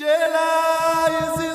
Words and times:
Jedi 0.00 1.40
is 1.42 1.49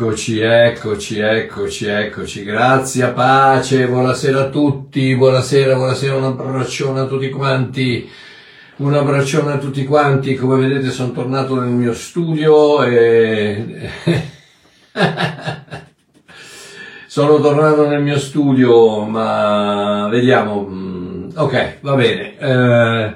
Eccoci, 0.00 0.38
eccoci, 0.38 1.18
eccoci, 1.18 1.86
eccoci. 1.86 2.44
Grazie, 2.44 3.08
pace, 3.08 3.88
buonasera 3.88 4.42
a 4.42 4.48
tutti, 4.48 5.16
buonasera, 5.16 5.74
buonasera, 5.74 6.14
un 6.14 6.22
abbraccione 6.22 7.00
a 7.00 7.06
tutti 7.06 7.28
quanti. 7.30 8.08
Un 8.76 8.94
abbraccione 8.94 9.54
a 9.54 9.58
tutti 9.58 9.84
quanti, 9.84 10.36
come 10.36 10.68
vedete 10.68 10.92
sono 10.92 11.10
tornato 11.10 11.58
nel 11.58 11.70
mio 11.70 11.92
studio 11.94 12.84
e... 12.84 13.90
sono 17.08 17.40
tornato 17.40 17.88
nel 17.88 18.00
mio 18.00 18.20
studio, 18.20 19.00
ma 19.02 20.06
vediamo. 20.08 20.64
Mm, 20.64 21.30
ok, 21.34 21.78
va 21.80 21.94
bene. 21.96 22.38
Eh, 22.38 23.14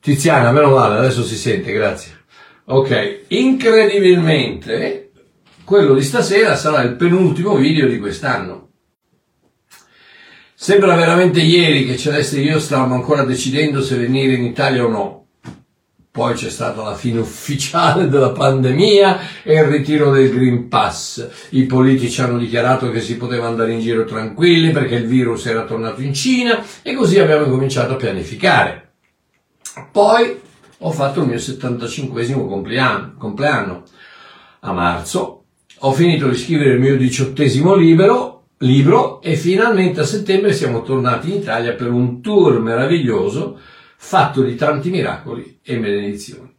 Tiziana, 0.00 0.50
meno 0.50 0.70
male, 0.70 0.96
adesso 0.96 1.24
si 1.24 1.36
sente, 1.36 1.72
grazie. 1.72 2.20
Ok, 2.64 3.24
incredibilmente 3.28 5.01
quello 5.64 5.94
di 5.94 6.02
stasera 6.02 6.56
sarà 6.56 6.82
il 6.82 6.96
penultimo 6.96 7.56
video 7.56 7.86
di 7.86 7.98
quest'anno. 7.98 8.70
Sembra 10.54 10.94
veramente 10.94 11.40
ieri 11.40 11.84
che 11.84 11.96
Celeste 11.96 12.36
e 12.36 12.42
io 12.42 12.60
stavamo 12.60 12.94
ancora 12.94 13.24
decidendo 13.24 13.82
se 13.82 13.96
venire 13.96 14.34
in 14.34 14.44
Italia 14.44 14.84
o 14.84 14.88
no. 14.88 15.26
Poi 16.10 16.34
c'è 16.34 16.50
stata 16.50 16.82
la 16.82 16.94
fine 16.94 17.20
ufficiale 17.20 18.06
della 18.08 18.30
pandemia 18.30 19.42
e 19.42 19.54
il 19.54 19.64
ritiro 19.64 20.12
del 20.12 20.30
Green 20.30 20.68
Pass. 20.68 21.26
I 21.50 21.64
politici 21.64 22.20
hanno 22.20 22.38
dichiarato 22.38 22.90
che 22.90 23.00
si 23.00 23.16
poteva 23.16 23.48
andare 23.48 23.72
in 23.72 23.80
giro 23.80 24.04
tranquilli 24.04 24.70
perché 24.70 24.96
il 24.96 25.06
virus 25.06 25.46
era 25.46 25.64
tornato 25.64 26.02
in 26.02 26.12
Cina 26.12 26.62
e 26.82 26.94
così 26.94 27.18
abbiamo 27.18 27.46
cominciato 27.46 27.94
a 27.94 27.96
pianificare. 27.96 28.92
Poi 29.90 30.40
ho 30.78 30.90
fatto 30.90 31.22
il 31.22 31.28
mio 31.28 31.38
75 31.38 32.30
compleanno, 32.34 33.14
compleanno 33.16 33.82
a 34.60 34.72
marzo 34.72 35.41
ho 35.84 35.92
finito 35.92 36.28
di 36.28 36.36
scrivere 36.36 36.74
il 36.74 36.80
mio 36.80 36.96
diciottesimo 36.96 37.74
libro, 37.74 38.44
libro 38.58 39.20
e 39.20 39.34
finalmente 39.34 40.00
a 40.00 40.04
settembre 40.04 40.52
siamo 40.52 40.82
tornati 40.82 41.30
in 41.30 41.40
Italia 41.40 41.72
per 41.72 41.90
un 41.90 42.20
tour 42.20 42.60
meraviglioso 42.60 43.58
fatto 43.96 44.42
di 44.42 44.54
tanti 44.54 44.90
miracoli 44.90 45.58
e 45.62 45.78
benedizioni. 45.78 46.54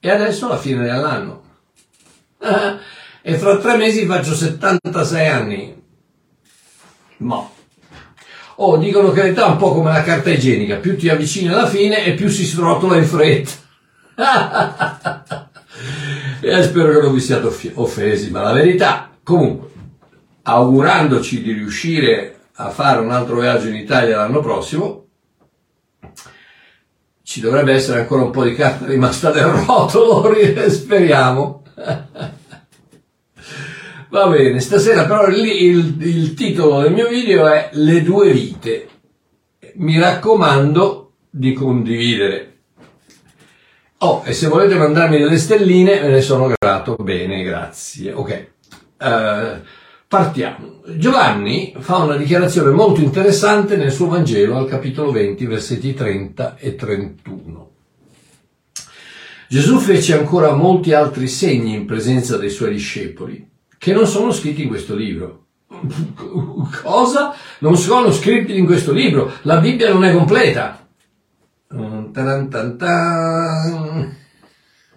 E 0.00 0.10
adesso 0.10 0.48
la 0.48 0.56
fine 0.56 0.84
dell'anno. 0.84 1.42
e 3.20 3.34
fra 3.34 3.58
tre 3.58 3.76
mesi 3.76 4.06
faccio 4.06 4.34
76 4.34 5.28
anni. 5.28 5.82
Ma. 7.18 7.50
Oh, 8.56 8.78
dicono 8.78 9.10
che 9.10 9.22
l'età 9.22 9.46
è 9.46 9.50
un 9.50 9.58
po' 9.58 9.74
come 9.74 9.92
la 9.92 10.02
carta 10.02 10.30
igienica, 10.30 10.76
più 10.76 10.96
ti 10.96 11.10
avvicini 11.10 11.48
alla 11.48 11.66
fine 11.66 12.06
e 12.06 12.14
più 12.14 12.28
si 12.28 12.46
srotola 12.46 12.96
in 12.96 13.04
fretta. 13.04 13.50
e 16.46 16.62
spero 16.62 16.92
che 16.92 17.00
non 17.00 17.12
vi 17.12 17.20
siate 17.20 17.72
offesi, 17.74 18.30
ma 18.30 18.42
la 18.42 18.52
verità, 18.52 19.10
comunque, 19.24 19.70
augurandoci 20.42 21.42
di 21.42 21.50
riuscire 21.52 22.38
a 22.52 22.70
fare 22.70 23.00
un 23.00 23.10
altro 23.10 23.40
viaggio 23.40 23.66
in 23.66 23.74
Italia 23.74 24.18
l'anno 24.18 24.38
prossimo, 24.38 25.06
ci 27.24 27.40
dovrebbe 27.40 27.72
essere 27.72 28.00
ancora 28.00 28.22
un 28.22 28.30
po' 28.30 28.44
di 28.44 28.54
carta 28.54 28.86
rimasta 28.90 29.32
nel 29.32 29.46
rotolo, 29.46 30.32
speriamo. 30.70 31.64
Va 34.08 34.28
bene, 34.28 34.60
stasera 34.60 35.04
però 35.04 35.26
il, 35.26 35.44
il, 35.44 35.96
il 36.00 36.34
titolo 36.34 36.80
del 36.80 36.92
mio 36.92 37.08
video 37.08 37.48
è 37.48 37.70
Le 37.72 38.02
due 38.04 38.30
vite. 38.32 38.88
Mi 39.74 39.98
raccomando 39.98 41.14
di 41.28 41.52
condividere 41.52 42.55
Oh, 43.98 44.22
e 44.26 44.34
se 44.34 44.48
volete 44.48 44.74
mandarmi 44.74 45.16
delle 45.18 45.38
stelline, 45.38 46.00
ve 46.00 46.08
ne 46.08 46.20
sono 46.20 46.52
grato. 46.54 46.96
Bene, 46.96 47.42
grazie. 47.42 48.12
Ok. 48.12 48.46
Uh, 48.98 49.62
partiamo. 50.06 50.82
Giovanni 50.96 51.74
fa 51.78 51.96
una 51.96 52.16
dichiarazione 52.16 52.70
molto 52.72 53.00
interessante 53.00 53.76
nel 53.76 53.90
suo 53.90 54.08
Vangelo 54.08 54.58
al 54.58 54.68
capitolo 54.68 55.12
20, 55.12 55.46
versetti 55.46 55.94
30 55.94 56.56
e 56.58 56.74
31. 56.74 57.70
Gesù 59.48 59.78
fece 59.78 60.18
ancora 60.18 60.54
molti 60.54 60.92
altri 60.92 61.26
segni 61.26 61.74
in 61.74 61.86
presenza 61.86 62.36
dei 62.36 62.50
suoi 62.50 62.72
discepoli, 62.72 63.48
che 63.78 63.92
non 63.94 64.06
sono 64.06 64.30
scritti 64.30 64.62
in 64.62 64.68
questo 64.68 64.94
libro. 64.94 65.46
Cosa? 66.82 67.34
Non 67.60 67.76
sono 67.78 68.12
scritti 68.12 68.58
in 68.58 68.66
questo 68.66 68.92
libro. 68.92 69.32
La 69.42 69.58
Bibbia 69.58 69.90
non 69.90 70.04
è 70.04 70.12
completa. 70.12 70.85
Taran, 72.12 72.48
tan, 72.48 72.76
tan. 72.76 74.16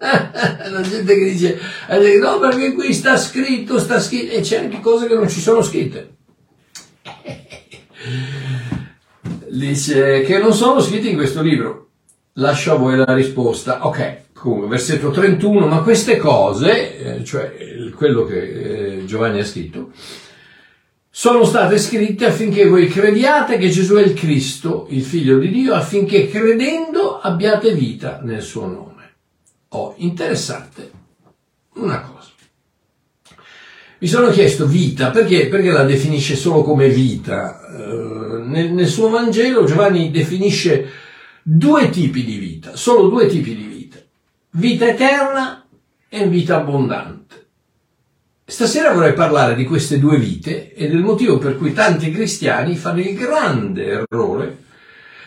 La 0.00 0.80
gente 0.80 1.14
che 1.14 1.24
dice, 1.30 1.58
no 2.20 2.38
perché 2.38 2.72
qui 2.72 2.92
sta 2.92 3.16
scritto, 3.16 3.78
sta 3.78 4.00
scritto, 4.00 4.32
e 4.32 4.40
c'è 4.40 4.58
anche 4.58 4.80
cose 4.80 5.06
che 5.06 5.14
non 5.14 5.28
ci 5.28 5.40
sono 5.40 5.62
scritte. 5.62 6.16
Dice 9.50 10.22
che 10.22 10.38
non 10.38 10.54
sono 10.54 10.80
scritte 10.80 11.08
in 11.08 11.16
questo 11.16 11.42
libro. 11.42 11.88
Lascio 12.34 12.72
a 12.72 12.76
voi 12.76 12.96
la 12.96 13.12
risposta. 13.12 13.86
Ok, 13.86 14.32
comunque, 14.32 14.68
versetto 14.68 15.10
31, 15.10 15.66
ma 15.66 15.82
queste 15.82 16.16
cose, 16.16 17.18
eh, 17.18 17.24
cioè 17.24 17.52
quello 17.94 18.24
che 18.24 19.00
eh, 19.00 19.04
Giovanni 19.04 19.40
ha 19.40 19.44
scritto, 19.44 19.90
sono 21.12 21.44
state 21.44 21.76
scritte 21.78 22.26
affinché 22.26 22.66
voi 22.66 22.86
crediate 22.86 23.58
che 23.58 23.68
Gesù 23.68 23.96
è 23.96 24.02
il 24.02 24.14
Cristo, 24.14 24.86
il 24.90 25.02
Figlio 25.02 25.38
di 25.38 25.50
Dio, 25.50 25.74
affinché 25.74 26.28
credendo 26.28 27.18
abbiate 27.18 27.74
vita 27.74 28.20
nel 28.22 28.42
suo 28.42 28.66
nome. 28.66 29.14
Oh, 29.70 29.94
interessante 29.98 30.90
una 31.74 32.00
cosa. 32.00 32.30
Mi 33.98 34.08
sono 34.08 34.30
chiesto 34.30 34.66
vita, 34.66 35.10
perché? 35.10 35.48
Perché 35.48 35.70
la 35.70 35.82
definisce 35.82 36.36
solo 36.36 36.62
come 36.62 36.88
vita. 36.88 37.60
Uh, 37.68 38.44
nel, 38.46 38.72
nel 38.72 38.86
suo 38.86 39.10
Vangelo 39.10 39.64
Giovanni 39.64 40.10
definisce 40.10 40.88
due 41.42 41.90
tipi 41.90 42.24
di 42.24 42.38
vita, 42.38 42.76
solo 42.76 43.08
due 43.08 43.26
tipi 43.26 43.54
di 43.54 43.64
vita. 43.64 43.98
Vita 44.52 44.88
eterna 44.88 45.66
e 46.08 46.28
vita 46.28 46.56
abbondante. 46.56 47.19
Stasera 48.50 48.92
vorrei 48.92 49.12
parlare 49.12 49.54
di 49.54 49.64
queste 49.64 50.00
due 50.00 50.18
vite 50.18 50.74
e 50.74 50.88
del 50.88 51.04
motivo 51.04 51.38
per 51.38 51.56
cui 51.56 51.72
tanti 51.72 52.10
cristiani 52.10 52.74
fanno 52.74 52.98
il 52.98 53.14
grande 53.14 53.86
errore 53.86 54.56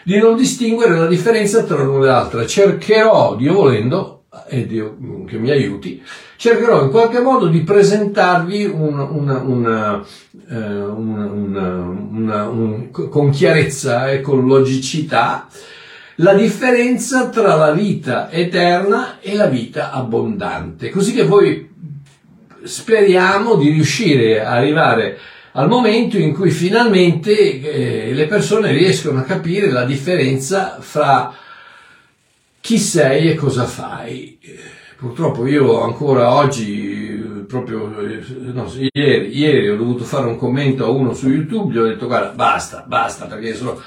di 0.03 0.17
non 0.17 0.35
distinguere 0.35 0.97
la 0.97 1.07
differenza 1.07 1.63
tra 1.63 1.81
l'una 1.81 2.03
e 2.03 2.07
l'altra. 2.07 2.45
Cercherò, 2.45 3.37
Dio 3.37 3.53
volendo, 3.53 4.25
e 4.49 4.67
Dio 4.67 4.97
che 5.25 5.37
mi 5.37 5.51
aiuti, 5.51 6.03
cercherò 6.35 6.83
in 6.83 6.89
qualche 6.89 7.21
modo 7.21 7.47
di 7.47 7.61
presentarvi 7.61 8.65
una, 8.65 9.03
una, 9.03 9.37
una, 9.39 10.05
eh, 10.49 10.55
un, 10.81 12.09
con 12.91 13.29
chiarezza 13.29 14.11
e 14.11 14.19
con 14.19 14.45
logicità 14.45 15.47
la 16.17 16.33
differenza 16.33 17.29
tra 17.29 17.55
la 17.55 17.71
vita 17.71 18.29
eterna 18.29 19.21
e 19.21 19.33
la 19.33 19.47
vita 19.47 19.91
abbondante, 19.91 20.89
così 20.89 21.13
che 21.13 21.23
voi 21.23 21.71
speriamo 22.63 23.55
di 23.55 23.69
riuscire 23.69 24.43
a 24.43 24.51
arrivare 24.51 25.17
al 25.53 25.67
momento 25.67 26.17
in 26.17 26.33
cui 26.33 26.49
finalmente 26.49 27.61
eh, 27.61 28.13
le 28.13 28.25
persone 28.25 28.71
riescono 28.71 29.19
a 29.19 29.23
capire 29.23 29.71
la 29.71 29.85
differenza 29.85 30.77
fra 30.79 31.33
chi 32.59 32.77
sei 32.77 33.29
e 33.29 33.35
cosa 33.35 33.65
fai. 33.65 34.39
Purtroppo 34.97 35.45
io 35.45 35.81
ancora 35.81 36.33
oggi, 36.33 37.43
proprio 37.47 37.93
no, 38.53 38.71
ieri, 38.93 39.37
ieri, 39.37 39.69
ho 39.69 39.75
dovuto 39.75 40.05
fare 40.05 40.27
un 40.27 40.37
commento 40.37 40.85
a 40.85 40.89
uno 40.89 41.13
su 41.13 41.29
YouTube, 41.29 41.73
gli 41.73 41.77
ho 41.77 41.83
detto 41.83 42.07
guarda 42.07 42.29
basta, 42.29 42.85
basta 42.87 43.25
perché 43.25 43.53
sono, 43.53 43.79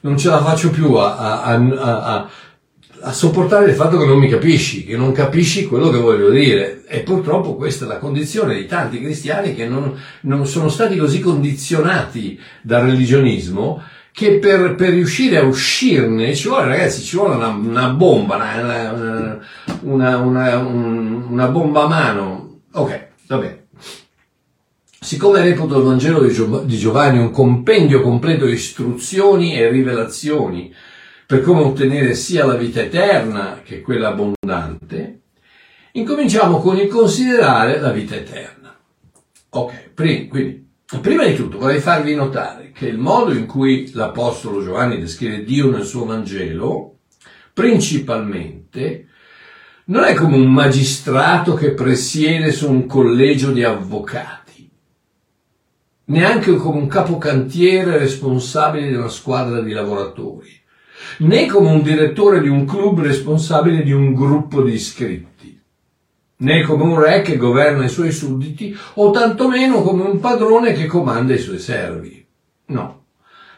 non 0.00 0.18
ce 0.18 0.28
la 0.30 0.42
faccio 0.42 0.70
più 0.70 0.94
a, 0.94 1.42
a, 1.42 1.52
a, 1.52 2.02
a 2.02 2.28
sopportare 3.12 3.68
il 3.68 3.74
fatto 3.74 3.98
che 3.98 4.06
non 4.06 4.18
mi 4.18 4.28
capisci, 4.28 4.84
che 4.84 4.96
non 4.96 5.12
capisci 5.12 5.66
quello 5.66 5.90
che 5.90 5.98
voglio 5.98 6.30
dire. 6.30 6.84
E 6.86 7.00
purtroppo 7.00 7.54
questa 7.54 7.84
è 7.84 7.88
la 7.88 7.98
condizione 7.98 8.54
di 8.54 8.66
tanti 8.66 9.00
cristiani 9.00 9.54
che 9.54 9.66
non, 9.66 9.94
non 10.22 10.46
sono 10.46 10.68
stati 10.68 10.96
così 10.96 11.20
condizionati 11.20 12.38
dal 12.62 12.86
religionismo 12.86 13.82
che 14.10 14.38
per, 14.38 14.76
per, 14.76 14.90
riuscire 14.90 15.38
a 15.38 15.42
uscirne 15.42 16.36
ci 16.36 16.46
vuole, 16.46 16.68
ragazzi, 16.68 17.02
ci 17.02 17.16
vuole 17.16 17.34
una, 17.34 17.48
una 17.48 17.88
bomba, 17.88 18.36
una, 19.82 20.16
una, 20.16 20.58
una, 20.58 21.46
bomba 21.48 21.82
a 21.82 21.88
mano. 21.88 22.60
Ok, 22.74 23.06
va 23.26 23.38
bene. 23.38 23.66
Siccome 25.00 25.42
reputo 25.42 25.78
il 25.78 25.84
Vangelo 25.84 26.20
di 26.20 26.78
Giovanni 26.78 27.18
un 27.18 27.32
compendio 27.32 28.00
completo 28.02 28.46
di 28.46 28.52
istruzioni 28.52 29.58
e 29.58 29.68
rivelazioni 29.68 30.72
per 31.26 31.40
come 31.40 31.60
ottenere 31.60 32.14
sia 32.14 32.44
la 32.44 32.54
vita 32.54 32.80
eterna 32.80 33.60
che 33.64 33.80
quella 33.80 34.08
abbondante, 34.08 35.20
incominciamo 35.92 36.58
con 36.58 36.76
il 36.76 36.88
considerare 36.88 37.78
la 37.80 37.90
vita 37.90 38.14
eterna. 38.14 38.76
Ok, 39.50 39.94
quindi, 39.94 40.68
prima 41.00 41.24
di 41.24 41.34
tutto 41.34 41.58
vorrei 41.58 41.80
farvi 41.80 42.14
notare 42.14 42.72
che 42.72 42.86
il 42.86 42.98
modo 42.98 43.32
in 43.32 43.46
cui 43.46 43.90
l'Apostolo 43.92 44.62
Giovanni 44.62 44.98
descrive 44.98 45.44
Dio 45.44 45.70
nel 45.70 45.84
suo 45.84 46.04
Vangelo, 46.04 46.98
principalmente, 47.52 49.08
non 49.86 50.04
è 50.04 50.14
come 50.14 50.36
un 50.36 50.52
magistrato 50.52 51.54
che 51.54 51.72
presiede 51.72 52.52
su 52.52 52.70
un 52.70 52.86
collegio 52.86 53.52
di 53.52 53.62
avvocati 53.62 54.44
neanche 56.06 56.54
come 56.56 56.78
un 56.78 56.86
capocantiere 56.86 57.98
responsabile 57.98 58.88
di 58.88 58.94
una 58.94 59.08
squadra 59.08 59.60
di 59.60 59.72
lavoratori, 59.72 60.50
né 61.18 61.46
come 61.46 61.70
un 61.70 61.82
direttore 61.82 62.40
di 62.40 62.48
un 62.48 62.64
club 62.64 63.00
responsabile 63.00 63.82
di 63.82 63.92
un 63.92 64.14
gruppo 64.14 64.62
di 64.62 64.72
iscritti, 64.72 65.60
né 66.36 66.62
come 66.62 66.82
un 66.82 67.00
re 67.00 67.22
che 67.22 67.36
governa 67.36 67.84
i 67.84 67.88
suoi 67.88 68.12
sudditi, 68.12 68.76
o 68.94 69.10
tantomeno 69.10 69.82
come 69.82 70.02
un 70.02 70.20
padrone 70.20 70.72
che 70.72 70.86
comanda 70.86 71.34
i 71.34 71.38
suoi 71.38 71.58
servi. 71.58 72.24
No. 72.66 73.02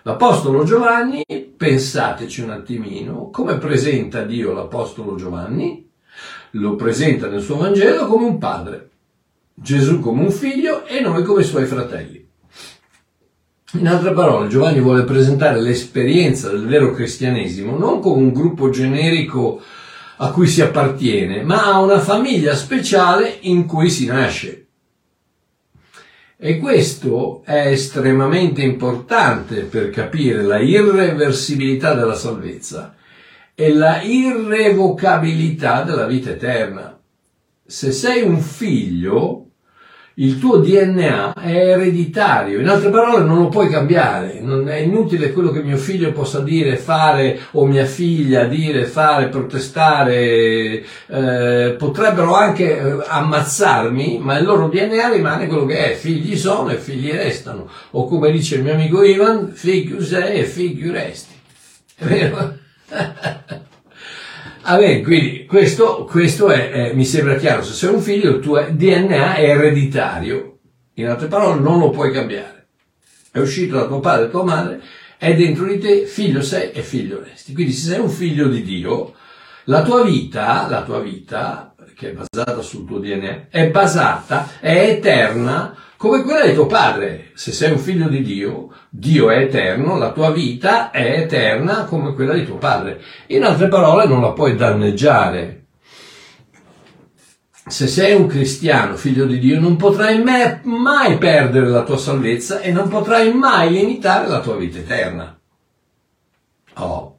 L'Apostolo 0.03 0.63
Giovanni, 0.65 1.25
pensateci 1.57 2.43
un 2.43 2.51
attimino, 2.51 3.31
come 3.31 3.59
presenta 3.59 4.23
Dio 4.23 4.53
l'Apostolo 4.53 5.17
Giovanni? 5.17 5.91
Lo 6.53 6.77
presenta 6.77 7.29
nel 7.29 7.43
suo 7.43 7.57
Vangelo 7.57 8.07
come 8.07 8.25
un 8.25 8.39
padre, 8.39 8.91
Gesù 9.53 10.01
come 10.01 10.23
un 10.23 10.31
figlio 10.31 10.85
e 10.87 11.01
noi 11.01 11.25
come 11.25 11.43
suoi 11.43 11.67
fratelli. 11.67 12.26
In 13.73 13.89
altre 13.89 14.13
parole, 14.13 14.47
Giovanni 14.47 14.81
vuole 14.81 15.03
presentare 15.03 15.61
l'esperienza 15.61 16.51
del 16.51 16.67
vero 16.67 16.93
cristianesimo 16.93 17.77
non 17.77 18.01
come 18.01 18.23
un 18.23 18.33
gruppo 18.33 18.71
generico 18.71 19.61
a 20.19 20.31
cui 20.31 20.47
si 20.47 20.63
appartiene, 20.63 21.43
ma 21.43 21.65
a 21.65 21.81
una 21.81 21.99
famiglia 21.99 22.55
speciale 22.55 23.39
in 23.41 23.67
cui 23.67 23.91
si 23.91 24.07
nasce. 24.07 24.67
E 26.39 26.59
questo 26.59 27.43
è 27.45 27.67
estremamente 27.67 28.63
importante 28.63 29.63
per 29.63 29.91
capire 29.91 30.43
la 30.43 30.59
irreversibilità 30.59 31.93
della 31.95 32.15
salvezza 32.15 32.95
e 33.53 33.73
la 33.73 34.01
irrevocabilità 34.03 35.83
della 35.83 36.07
vita 36.07 36.31
eterna. 36.31 36.97
Se 37.65 37.91
sei 37.91 38.23
un 38.23 38.39
figlio, 38.39 39.46
il 40.19 40.39
tuo 40.39 40.59
DNA 40.59 41.35
è 41.35 41.73
ereditario, 41.73 42.61
in 42.61 42.69
altre 42.69 42.89
parole 42.89 43.23
non 43.23 43.37
lo 43.37 43.49
puoi 43.49 43.69
cambiare, 43.69 44.41
non 44.41 44.67
è 44.67 44.77
inutile 44.77 45.31
quello 45.31 45.51
che 45.51 45.63
mio 45.63 45.77
figlio 45.77 46.13
possa 46.13 46.41
dire, 46.41 46.77
fare 46.77 47.39
o 47.53 47.67
mia 47.67 47.85
figlia 47.85 48.45
dire, 48.45 48.87
fare, 48.87 49.29
protestare, 49.29 50.83
eh, 51.09 51.75
potrebbero 51.77 52.35
anche 52.35 52.79
eh, 52.79 53.05
ammazzarmi, 53.07 54.19
ma 54.19 54.39
il 54.39 54.47
loro 54.47 54.69
DNA 54.69 55.13
rimane 55.13 55.49
quello 55.49 55.67
che 55.67 55.93
è, 55.93 55.95
figli 55.95 56.35
sono 56.37 56.71
e 56.71 56.77
figli 56.77 57.11
restano, 57.11 57.69
o 57.91 58.07
come 58.07 58.31
dice 58.31 58.57
il 58.57 58.63
mio 58.63 58.73
amico 58.73 59.03
Ivan, 59.03 59.51
figlio 59.53 60.03
sei 60.03 60.39
e 60.39 60.45
figlio 60.45 60.93
resti. 60.93 61.35
È 61.95 62.05
vero? 62.07 62.57
Ah 64.69 64.79
quindi 64.79 65.47
questo, 65.47 66.05
questo 66.11 66.49
è, 66.49 66.71
è, 66.71 66.93
mi 66.93 67.05
sembra 67.05 67.37
chiaro, 67.37 67.63
se 67.63 67.73
sei 67.73 67.95
un 67.95 68.01
figlio 68.01 68.31
il 68.31 68.41
tuo 68.41 68.61
DNA 68.69 69.37
è 69.37 69.51
ereditario, 69.51 70.59
in 70.95 71.07
altre 71.07 71.29
parole 71.29 71.61
non 71.61 71.79
lo 71.79 71.91
puoi 71.91 72.11
cambiare, 72.11 72.67
è 73.31 73.39
uscito 73.39 73.77
da 73.77 73.87
tuo 73.87 74.01
padre 74.01 74.27
e 74.27 74.31
tua 74.31 74.43
madre, 74.43 74.83
è 75.19 75.37
dentro 75.37 75.67
di 75.67 75.79
te, 75.79 76.07
figlio 76.07 76.43
sei 76.43 76.73
e 76.73 76.83
figlio 76.83 77.23
resti. 77.23 77.55
Quindi 77.55 77.73
se 77.73 77.91
sei 77.91 78.01
un 78.01 78.09
figlio 78.11 78.49
di 78.49 78.63
Dio, 78.65 79.15
la 79.67 79.85
tua 79.85 80.03
vita, 80.03 80.67
la 80.69 80.83
tua 80.83 80.99
vita, 80.99 81.66
che 81.97 82.11
è 82.11 82.13
basata 82.13 82.61
sul 82.61 82.85
tuo 82.85 82.99
DNA, 82.99 83.47
è 83.49 83.71
basata, 83.71 84.49
è 84.61 84.91
eterna 84.91 85.75
come 85.97 86.23
quella 86.23 86.45
di 86.45 86.53
tuo 86.53 86.67
padre. 86.67 87.31
Se 87.33 87.53
sei 87.53 87.73
un 87.73 87.79
figlio 87.79 88.09
di 88.09 88.21
Dio, 88.21 88.69
Dio 88.91 89.31
è 89.31 89.39
eterno, 89.39 89.97
la 89.97 90.13
tua 90.13 90.31
vita 90.31 90.91
è 90.91 91.21
eterna 91.21 91.85
come 91.87 92.13
quella 92.13 92.35
di 92.35 92.45
tuo 92.45 92.59
padre. 92.59 93.01
In 93.29 93.45
altre 93.45 93.69
parole, 93.69 94.07
non 94.07 94.21
la 94.21 94.33
puoi 94.33 94.57
danneggiare. 94.57 95.65
Se 97.67 97.87
sei 97.87 98.15
un 98.15 98.27
cristiano, 98.27 98.95
figlio 98.97 99.25
di 99.25 99.39
Dio, 99.39 99.59
non 99.59 99.77
potrai 99.77 100.23
mai 100.23 101.17
perdere 101.17 101.67
la 101.67 101.83
tua 101.83 101.97
salvezza 101.97 102.61
e 102.61 102.73
non 102.73 102.89
potrai 102.89 103.33
mai 103.33 103.73
limitare 103.73 104.29
la 104.29 104.41
tua 104.41 104.57
vita 104.57 104.79
eterna. 104.79 105.37
Oh. 106.75 107.16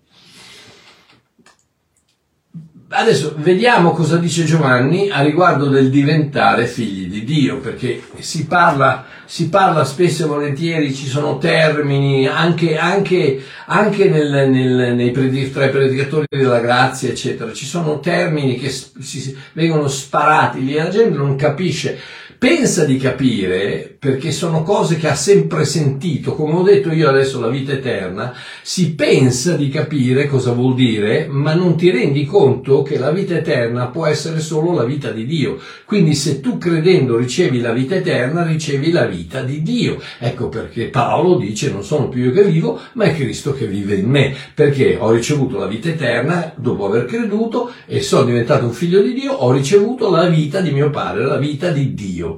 Adesso 2.90 3.34
vediamo 3.40 3.92
cosa 3.92 4.16
dice 4.16 4.46
Giovanni 4.46 5.10
a 5.10 5.22
riguardo 5.22 5.68
del 5.68 5.90
diventare 5.90 6.68
figli 6.68 7.10
di 7.10 7.26
Dio, 7.26 7.60
perché 7.60 8.02
si 8.20 8.46
parla, 8.46 9.06
si 9.26 9.50
parla 9.50 9.84
spesso 9.84 10.24
e 10.24 10.28
volentieri, 10.28 10.96
ci 10.96 11.06
sono 11.06 11.38
termini, 11.38 12.28
anche, 12.28 12.78
anche, 12.78 13.44
anche 13.66 14.10
nel, 14.10 14.50
nel, 14.50 14.96
nei 14.96 15.52
tra 15.52 15.66
i 15.66 15.70
predicatori 15.70 16.28
della 16.30 16.62
grazia, 16.62 17.10
eccetera, 17.10 17.52
ci 17.52 17.66
sono 17.66 18.00
termini 18.00 18.58
che 18.58 18.70
si, 18.70 19.38
vengono 19.52 19.90
sparati. 19.90 20.64
Lì, 20.64 20.76
la 20.76 20.88
gente 20.88 21.18
non 21.18 21.36
capisce 21.36 22.00
pensa 22.38 22.86
di 22.86 22.98
capire, 22.98 23.96
perché 24.00 24.32
sono 24.32 24.62
cose 24.62 24.98
che 24.98 25.08
ha 25.08 25.16
sempre 25.16 25.66
sentito, 25.66 26.36
come 26.36 26.54
ho 26.54 26.62
detto 26.62 26.92
io 26.92 27.10
adesso 27.10 27.40
la 27.40 27.50
vita 27.50 27.72
eterna, 27.72 28.34
si 28.62 28.94
pensa 28.94 29.56
di 29.56 29.70
capire 29.70 30.28
cosa 30.28 30.52
vuol 30.52 30.76
dire, 30.76 31.28
ma 31.28 31.56
non 31.56 31.76
ti 31.76 31.90
rendi 31.90 32.26
conto 32.26 32.84
che 32.84 33.00
la 33.00 33.12
vita 33.12 33.36
eterna 33.36 33.88
può 33.88 34.06
essere 34.06 34.40
solo 34.40 34.74
la 34.74 34.84
vita 34.84 35.10
di 35.12 35.26
Dio. 35.26 35.58
Quindi 35.86 36.14
se 36.14 36.40
tu 36.40 36.58
credendo 36.60 37.18
ricevi 37.18 37.60
la 37.60 37.74
vita 37.74 37.96
eterna, 37.96 38.46
ricevi 38.46 38.92
la 38.92 39.06
vita 39.06 39.42
di 39.42 39.64
Dio. 39.64 40.00
Ecco 40.20 40.50
perché 40.50 40.90
Paolo 40.90 41.38
dice 41.38 41.72
non 41.72 41.84
sono 41.84 42.08
più 42.08 42.26
io 42.26 42.32
che 42.32 42.44
vivo, 42.44 42.80
ma 42.94 43.06
è 43.06 43.16
Cristo 43.16 43.54
che 43.54 43.66
vive 43.66 43.96
in 43.96 44.10
me, 44.10 44.36
perché 44.54 44.98
ho 45.00 45.12
ricevuto 45.12 45.58
la 45.58 45.68
vita 45.68 45.90
eterna 45.90 46.54
dopo 46.56 46.86
aver 46.86 47.06
creduto 47.06 47.72
e 47.88 48.02
sono 48.02 48.26
diventato 48.26 48.66
un 48.66 48.74
figlio 48.74 49.02
di 49.02 49.14
Dio, 49.14 49.34
ho 49.34 49.52
ricevuto 49.52 50.12
la 50.12 50.28
vita 50.28 50.62
di 50.62 50.72
mio 50.72 50.92
padre, 50.92 51.26
la 51.26 51.38
vita 51.38 51.72
di 51.72 51.94
Dio. 51.96 52.37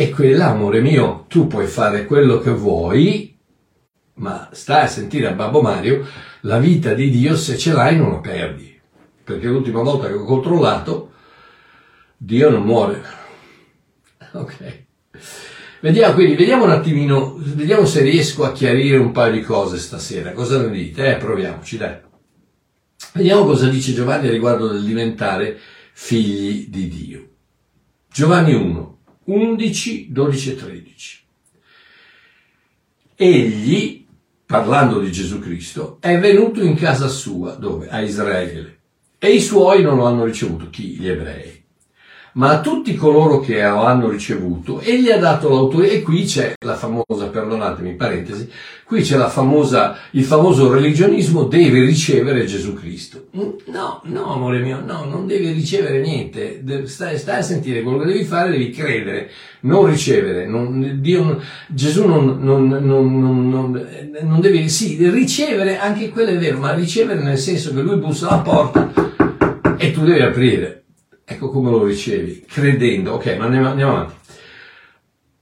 E 0.00 0.08
quella, 0.08 0.46
amore 0.46 0.80
mio, 0.80 1.26
tu 1.28 1.46
puoi 1.46 1.66
fare 1.66 2.06
quello 2.06 2.38
che 2.38 2.50
vuoi, 2.50 3.38
ma 4.14 4.48
stai 4.50 4.84
a 4.84 4.86
sentire 4.86 5.26
a 5.26 5.32
Babbo 5.32 5.60
Mario, 5.60 6.06
la 6.40 6.58
vita 6.58 6.94
di 6.94 7.10
Dio 7.10 7.36
se 7.36 7.58
ce 7.58 7.74
l'hai 7.74 7.98
non 7.98 8.12
la 8.12 8.20
perdi. 8.20 8.80
Perché 9.22 9.46
l'ultima 9.48 9.82
volta 9.82 10.06
che 10.06 10.14
ho 10.14 10.24
controllato, 10.24 11.12
Dio 12.16 12.48
non 12.48 12.62
muore. 12.62 13.02
Ok. 14.32 14.84
Vediamo, 15.80 16.14
quindi, 16.14 16.34
vediamo 16.34 16.64
un 16.64 16.70
attimino, 16.70 17.34
vediamo 17.36 17.84
se 17.84 18.00
riesco 18.00 18.44
a 18.44 18.52
chiarire 18.52 18.96
un 18.96 19.12
paio 19.12 19.32
di 19.32 19.42
cose 19.42 19.76
stasera. 19.76 20.32
Cosa 20.32 20.62
ne 20.62 20.70
dite? 20.70 21.14
Eh, 21.14 21.18
proviamoci, 21.18 21.76
dai. 21.76 21.98
Vediamo 23.12 23.44
cosa 23.44 23.68
dice 23.68 23.92
Giovanni 23.92 24.30
riguardo 24.30 24.68
del 24.68 24.82
diventare 24.82 25.58
figli 25.92 26.68
di 26.70 26.88
Dio. 26.88 27.28
Giovanni 28.08 28.54
1, 28.54 28.99
11, 29.30 30.12
12 30.12 30.50
e 30.50 30.54
13. 30.56 31.18
Egli, 33.14 34.06
parlando 34.44 34.98
di 35.00 35.12
Gesù 35.12 35.38
Cristo, 35.38 35.98
è 36.00 36.18
venuto 36.18 36.62
in 36.62 36.74
casa 36.74 37.08
sua, 37.08 37.54
dove? 37.54 37.88
A 37.88 38.00
Israele. 38.00 38.78
E 39.18 39.32
i 39.32 39.40
suoi 39.40 39.82
non 39.82 39.96
lo 39.96 40.06
hanno 40.06 40.24
ricevuto, 40.24 40.70
chi? 40.70 40.98
Gli 40.98 41.08
ebrei 41.08 41.59
ma 42.40 42.52
a 42.52 42.60
tutti 42.62 42.94
coloro 42.94 43.38
che 43.38 43.60
lo 43.60 43.84
hanno 43.84 44.08
ricevuto, 44.08 44.80
egli 44.80 45.10
ha 45.10 45.18
dato 45.18 45.50
l'autorità, 45.50 45.92
e 45.92 46.00
qui 46.00 46.24
c'è 46.24 46.54
la 46.64 46.74
famosa, 46.74 47.26
perdonatemi, 47.30 47.96
parentesi, 47.96 48.48
qui 48.82 49.02
c'è 49.02 49.18
la 49.18 49.28
famosa, 49.28 49.98
il 50.12 50.24
famoso 50.24 50.72
religionismo, 50.72 51.44
deve 51.44 51.84
ricevere 51.84 52.46
Gesù 52.46 52.72
Cristo. 52.72 53.26
No, 53.32 54.00
no, 54.04 54.32
amore 54.32 54.60
mio, 54.60 54.82
no, 54.82 55.04
non 55.04 55.26
devi 55.26 55.52
ricevere 55.52 56.00
niente, 56.00 56.62
stai, 56.86 57.18
stai 57.18 57.40
a 57.40 57.42
sentire, 57.42 57.82
quello 57.82 57.98
che 57.98 58.06
devi 58.06 58.24
fare 58.24 58.52
devi 58.52 58.70
credere, 58.70 59.28
non 59.60 59.84
ricevere, 59.84 60.46
non, 60.46 60.96
Dio, 60.98 61.42
Gesù 61.66 62.06
non, 62.06 62.38
non, 62.40 62.68
non, 62.68 64.40
deve, 64.40 64.66
sì, 64.68 64.96
ricevere, 65.10 65.78
anche 65.78 66.08
quello 66.08 66.30
è 66.30 66.38
vero, 66.38 66.56
ma 66.56 66.72
ricevere 66.72 67.22
nel 67.22 67.36
senso 67.36 67.74
che 67.74 67.82
lui 67.82 67.98
bussa 67.98 68.28
alla 68.28 68.40
porta 68.40 68.90
e 69.76 69.90
tu 69.90 70.04
devi 70.04 70.22
aprire. 70.22 70.80
Ecco 71.32 71.48
come 71.48 71.70
lo 71.70 71.84
ricevi, 71.84 72.44
credendo. 72.44 73.12
Ok, 73.12 73.36
ma 73.38 73.44
andiamo, 73.44 73.68
andiamo 73.68 73.92
avanti. 73.92 74.14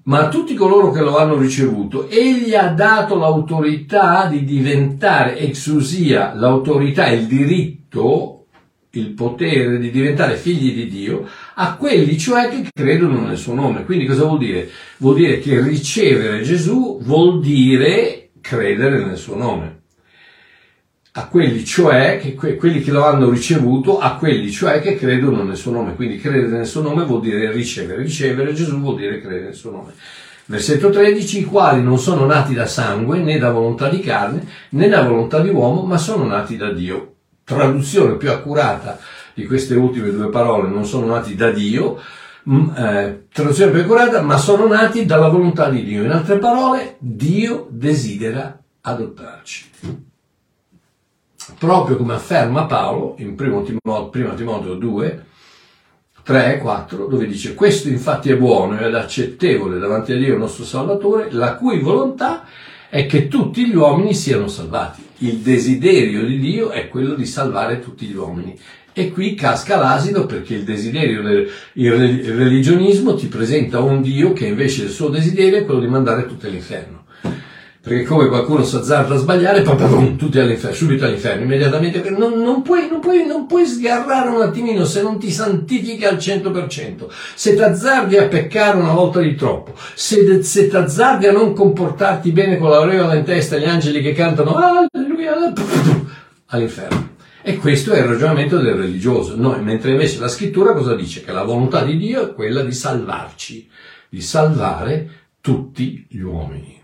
Ma 0.02 0.20
a 0.20 0.28
tutti 0.28 0.54
coloro 0.54 0.90
che 0.90 1.00
lo 1.00 1.16
hanno 1.16 1.38
ricevuto, 1.38 2.10
egli 2.10 2.54
ha 2.54 2.68
dato 2.68 3.16
l'autorità 3.16 4.26
di 4.26 4.44
diventare 4.44 5.38
exusia, 5.38 6.34
l'autorità, 6.34 7.08
il 7.08 7.26
diritto 7.26 8.34
il 8.90 9.12
potere 9.12 9.78
di 9.78 9.90
diventare 9.90 10.36
figli 10.36 10.74
di 10.74 10.88
Dio 10.88 11.26
a 11.54 11.76
quelli 11.76 12.18
cioè 12.18 12.48
che 12.48 12.68
credono 12.72 13.26
nel 13.26 13.38
suo 13.38 13.54
nome. 13.54 13.84
Quindi 13.84 14.04
cosa 14.04 14.24
vuol 14.24 14.38
dire? 14.38 14.68
Vuol 14.98 15.14
dire 15.14 15.38
che 15.38 15.60
ricevere 15.62 16.42
Gesù 16.42 16.98
vuol 17.02 17.40
dire 17.40 18.30
credere 18.42 19.04
nel 19.04 19.16
suo 19.16 19.36
nome. 19.36 19.77
A 21.18 21.26
quelli 21.26 21.64
cioè, 21.64 22.18
che, 22.18 22.34
quelli 22.34 22.80
che 22.80 22.90
lo 22.90 23.04
hanno 23.04 23.30
ricevuto, 23.30 23.98
a 23.98 24.16
quelli 24.16 24.50
cioè 24.50 24.80
che 24.80 24.96
credono 24.96 25.42
nel 25.42 25.56
suo 25.56 25.72
nome. 25.72 25.94
Quindi 25.94 26.18
credere 26.18 26.56
nel 26.56 26.66
suo 26.66 26.82
nome 26.82 27.04
vuol 27.04 27.20
dire 27.20 27.50
ricevere. 27.50 28.02
Ricevere 28.02 28.52
Gesù 28.52 28.78
vuol 28.78 28.96
dire 28.96 29.20
credere 29.20 29.44
nel 29.46 29.54
suo 29.54 29.70
nome. 29.70 29.92
Versetto 30.46 30.90
13, 30.90 31.40
i 31.40 31.44
quali 31.44 31.82
non 31.82 31.98
sono 31.98 32.24
nati 32.24 32.54
da 32.54 32.66
sangue, 32.66 33.18
né 33.18 33.38
da 33.38 33.50
volontà 33.50 33.88
di 33.88 34.00
carne, 34.00 34.46
né 34.70 34.88
da 34.88 35.02
volontà 35.02 35.40
di 35.40 35.50
uomo, 35.50 35.82
ma 35.82 35.98
sono 35.98 36.24
nati 36.24 36.56
da 36.56 36.72
Dio 36.72 37.12
traduzione 37.48 38.16
più 38.16 38.30
accurata 38.30 38.98
di 39.32 39.46
queste 39.46 39.74
ultime 39.74 40.10
due 40.10 40.28
parole, 40.28 40.68
non 40.68 40.84
sono 40.84 41.06
nati 41.06 41.34
da 41.34 41.50
Dio, 41.50 41.98
mm, 42.48 42.70
eh, 42.76 43.26
traduzione 43.32 43.72
più 43.72 43.80
accurata, 43.80 44.20
ma 44.20 44.36
sono 44.36 44.66
nati 44.66 45.06
dalla 45.06 45.28
volontà 45.28 45.70
di 45.70 45.82
Dio. 45.82 46.04
In 46.04 46.10
altre 46.10 46.36
parole, 46.36 46.96
Dio 46.98 47.66
desidera 47.70 48.60
adottarci. 48.82 49.70
Proprio 51.58 51.96
come 51.96 52.14
afferma 52.14 52.66
Paolo 52.66 53.14
in 53.18 53.34
1 53.38 53.62
Timoteo, 53.62 54.10
1 54.12 54.34
Timoteo 54.34 54.74
2, 54.74 55.24
3 56.22 56.54
e 56.54 56.58
4, 56.58 57.06
dove 57.06 57.26
dice 57.26 57.54
questo 57.54 57.88
infatti 57.88 58.30
è 58.30 58.36
buono 58.36 58.78
ed 58.78 58.94
accettevole 58.94 59.78
davanti 59.78 60.12
a 60.12 60.16
Dio 60.16 60.36
nostro 60.36 60.64
Salvatore, 60.64 61.28
la 61.30 61.54
cui 61.54 61.80
volontà 61.80 62.44
è 62.90 63.06
che 63.06 63.28
tutti 63.28 63.66
gli 63.66 63.74
uomini 63.74 64.14
siano 64.14 64.46
salvati. 64.46 65.02
Il 65.18 65.38
desiderio 65.38 66.24
di 66.24 66.38
Dio 66.38 66.70
è 66.70 66.88
quello 66.88 67.14
di 67.14 67.24
salvare 67.24 67.80
tutti 67.80 68.06
gli 68.06 68.14
uomini. 68.14 68.58
E 68.92 69.10
qui 69.10 69.34
casca 69.34 69.78
l'asino 69.78 70.26
perché 70.26 70.54
il 70.54 70.64
desiderio 70.64 71.22
del 71.22 71.48
il 71.74 72.34
religionismo 72.34 73.14
ti 73.14 73.28
presenta 73.28 73.80
un 73.80 74.02
Dio 74.02 74.32
che 74.32 74.46
invece 74.46 74.84
il 74.84 74.90
suo 74.90 75.08
desiderio 75.08 75.58
è 75.58 75.64
quello 75.64 75.80
di 75.80 75.86
mandare 75.86 76.26
tutti 76.26 76.46
all'inferno 76.46 76.97
perché 77.88 78.04
come 78.04 78.28
qualcuno 78.28 78.62
si 78.62 78.76
azzarda 78.76 79.14
a 79.14 79.18
sbagliare, 79.18 79.62
pum, 79.62 80.16
tutti 80.16 80.38
all'inferno, 80.38 80.76
subito 80.76 81.06
all'inferno, 81.06 81.42
immediatamente, 81.42 82.10
non, 82.10 82.34
non, 82.34 82.62
puoi, 82.62 82.86
non, 82.88 83.00
puoi, 83.00 83.26
non 83.26 83.46
puoi 83.46 83.66
sgarrare 83.66 84.28
un 84.28 84.42
attimino 84.42 84.84
se 84.84 85.00
non 85.00 85.18
ti 85.18 85.32
santifichi 85.32 86.04
al 86.04 86.16
100%, 86.16 87.06
se 87.34 87.54
ti 87.54 87.62
azzardi 87.62 88.18
a 88.18 88.28
peccare 88.28 88.76
una 88.76 88.92
volta 88.92 89.20
di 89.20 89.34
troppo, 89.34 89.72
se, 89.94 90.42
se 90.42 90.68
ti 90.68 90.76
azzardi 90.76 91.26
a 91.26 91.32
non 91.32 91.54
comportarti 91.54 92.30
bene 92.30 92.58
con 92.58 92.70
l'aureola 92.70 93.14
in 93.14 93.24
testa 93.24 93.56
gli 93.56 93.64
angeli 93.64 94.02
che 94.02 94.12
cantano 94.12 94.54
alleluia, 94.54 95.52
all'inferno. 96.46 97.16
E 97.40 97.56
questo 97.56 97.92
è 97.92 98.00
il 98.00 98.04
ragionamento 98.04 98.58
del 98.58 98.74
religioso, 98.74 99.34
Noi, 99.34 99.62
mentre 99.62 99.92
invece 99.92 100.20
la 100.20 100.28
scrittura 100.28 100.74
cosa 100.74 100.94
dice? 100.94 101.22
Che 101.22 101.32
la 101.32 101.44
volontà 101.44 101.82
di 101.82 101.96
Dio 101.96 102.22
è 102.28 102.34
quella 102.34 102.62
di 102.62 102.72
salvarci, 102.72 103.66
di 104.10 104.20
salvare 104.20 105.10
tutti 105.40 106.04
gli 106.08 106.20
uomini. 106.20 106.77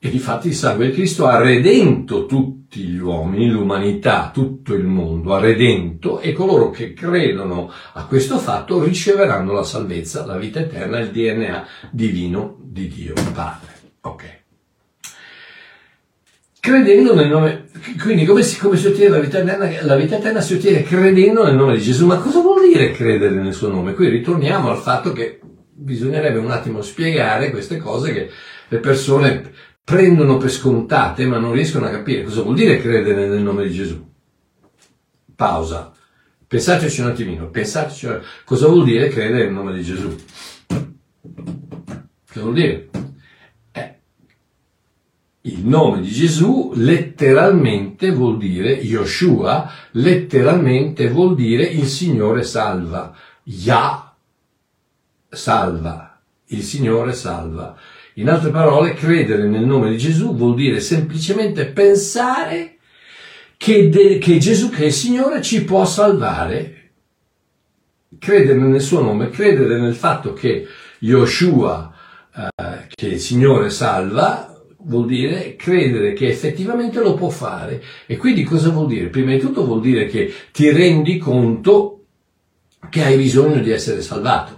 E 0.00 0.10
difatti 0.10 0.48
il 0.48 0.54
sangue 0.54 0.86
di 0.86 0.92
Cristo 0.92 1.26
ha 1.26 1.38
redento 1.38 2.26
tutti 2.26 2.82
gli 2.82 2.98
uomini, 2.98 3.48
l'umanità, 3.48 4.30
tutto 4.32 4.74
il 4.74 4.84
mondo, 4.84 5.34
ha 5.34 5.40
redento 5.40 6.20
e 6.20 6.32
coloro 6.32 6.70
che 6.70 6.92
credono 6.92 7.68
a 7.94 8.04
questo 8.04 8.38
fatto 8.38 8.84
riceveranno 8.84 9.52
la 9.52 9.64
salvezza, 9.64 10.24
la 10.24 10.36
vita 10.36 10.60
eterna, 10.60 11.00
il 11.00 11.10
DNA 11.10 11.66
divino 11.90 12.58
di 12.62 12.86
Dio 12.86 13.14
Padre. 13.34 13.72
Ok. 14.02 14.36
Credendo 16.60 17.14
nel 17.14 17.28
nome, 17.28 17.68
quindi 18.00 18.24
come 18.24 18.42
si, 18.42 18.60
come 18.60 18.76
si 18.76 18.86
ottiene 18.86 19.16
la 19.16 19.20
vita, 19.20 19.38
eterna? 19.38 19.68
La 19.82 19.96
vita 19.96 20.16
eterna 20.16 20.40
si 20.40 20.54
ottiene 20.54 20.82
credendo 20.82 21.44
nel 21.44 21.56
nome 21.56 21.74
di 21.74 21.82
Gesù. 21.82 22.06
Ma 22.06 22.18
cosa 22.18 22.40
vuol 22.40 22.68
dire 22.68 22.92
credere 22.92 23.34
nel 23.34 23.54
suo 23.54 23.68
nome? 23.68 23.94
Qui 23.94 24.08
ritorniamo 24.08 24.70
al 24.70 24.78
fatto 24.78 25.12
che 25.12 25.40
bisognerebbe 25.72 26.38
un 26.38 26.50
attimo 26.52 26.82
spiegare 26.82 27.50
queste 27.50 27.78
cose 27.78 28.12
che 28.12 28.30
le 28.68 28.78
persone 28.78 29.50
prendono 29.88 30.36
per 30.36 30.50
scontate 30.50 31.24
ma 31.24 31.38
non 31.38 31.52
riescono 31.52 31.86
a 31.86 31.88
capire 31.88 32.24
cosa 32.24 32.42
vuol 32.42 32.56
dire 32.56 32.78
credere 32.78 33.26
nel 33.26 33.40
nome 33.40 33.66
di 33.66 33.72
Gesù. 33.72 34.06
Pausa. 35.34 35.94
Pensateci 36.46 37.00
un 37.00 37.06
attimino, 37.06 37.48
pensateci 37.48 38.06
cosa 38.44 38.66
vuol 38.66 38.84
dire 38.84 39.08
credere 39.08 39.44
nel 39.44 39.52
nome 39.54 39.72
di 39.72 39.82
Gesù. 39.82 40.14
Cosa 40.66 42.40
vuol 42.42 42.52
dire? 42.52 42.90
Eh, 43.72 43.98
il 45.42 45.64
nome 45.64 46.02
di 46.02 46.10
Gesù 46.10 46.72
letteralmente 46.74 48.10
vuol 48.10 48.36
dire, 48.36 48.72
Yoshua 48.72 49.72
letteralmente 49.92 51.08
vuol 51.08 51.34
dire 51.34 51.64
il 51.64 51.86
Signore 51.86 52.42
salva. 52.42 53.16
Yah 53.44 54.14
salva. 55.30 56.20
Il 56.48 56.62
Signore 56.62 57.14
salva. 57.14 57.74
In 58.18 58.28
altre 58.28 58.50
parole, 58.50 58.94
credere 58.94 59.46
nel 59.46 59.64
nome 59.64 59.90
di 59.90 59.96
Gesù 59.96 60.34
vuol 60.34 60.56
dire 60.56 60.80
semplicemente 60.80 61.66
pensare 61.66 62.78
che, 63.56 63.88
de, 63.88 64.18
che 64.18 64.38
Gesù, 64.38 64.70
che 64.70 64.86
il 64.86 64.92
Signore, 64.92 65.40
ci 65.40 65.62
può 65.62 65.84
salvare. 65.84 66.74
Credere 68.18 68.58
nel 68.58 68.80
suo 68.80 69.02
nome, 69.02 69.30
credere 69.30 69.78
nel 69.78 69.94
fatto 69.94 70.32
che 70.32 70.66
Yoshua, 70.98 71.94
eh, 72.34 72.86
che 72.92 73.06
il 73.06 73.20
Signore 73.20 73.70
salva, 73.70 74.62
vuol 74.78 75.06
dire 75.06 75.54
credere 75.54 76.12
che 76.12 76.26
effettivamente 76.26 76.98
lo 76.98 77.14
può 77.14 77.28
fare. 77.28 77.80
E 78.06 78.16
quindi 78.16 78.42
cosa 78.42 78.70
vuol 78.70 78.88
dire? 78.88 79.10
Prima 79.10 79.30
di 79.30 79.38
tutto 79.38 79.64
vuol 79.64 79.80
dire 79.80 80.06
che 80.06 80.32
ti 80.50 80.68
rendi 80.72 81.18
conto 81.18 82.02
che 82.90 83.04
hai 83.04 83.16
bisogno 83.16 83.60
di 83.60 83.70
essere 83.70 84.02
salvato 84.02 84.57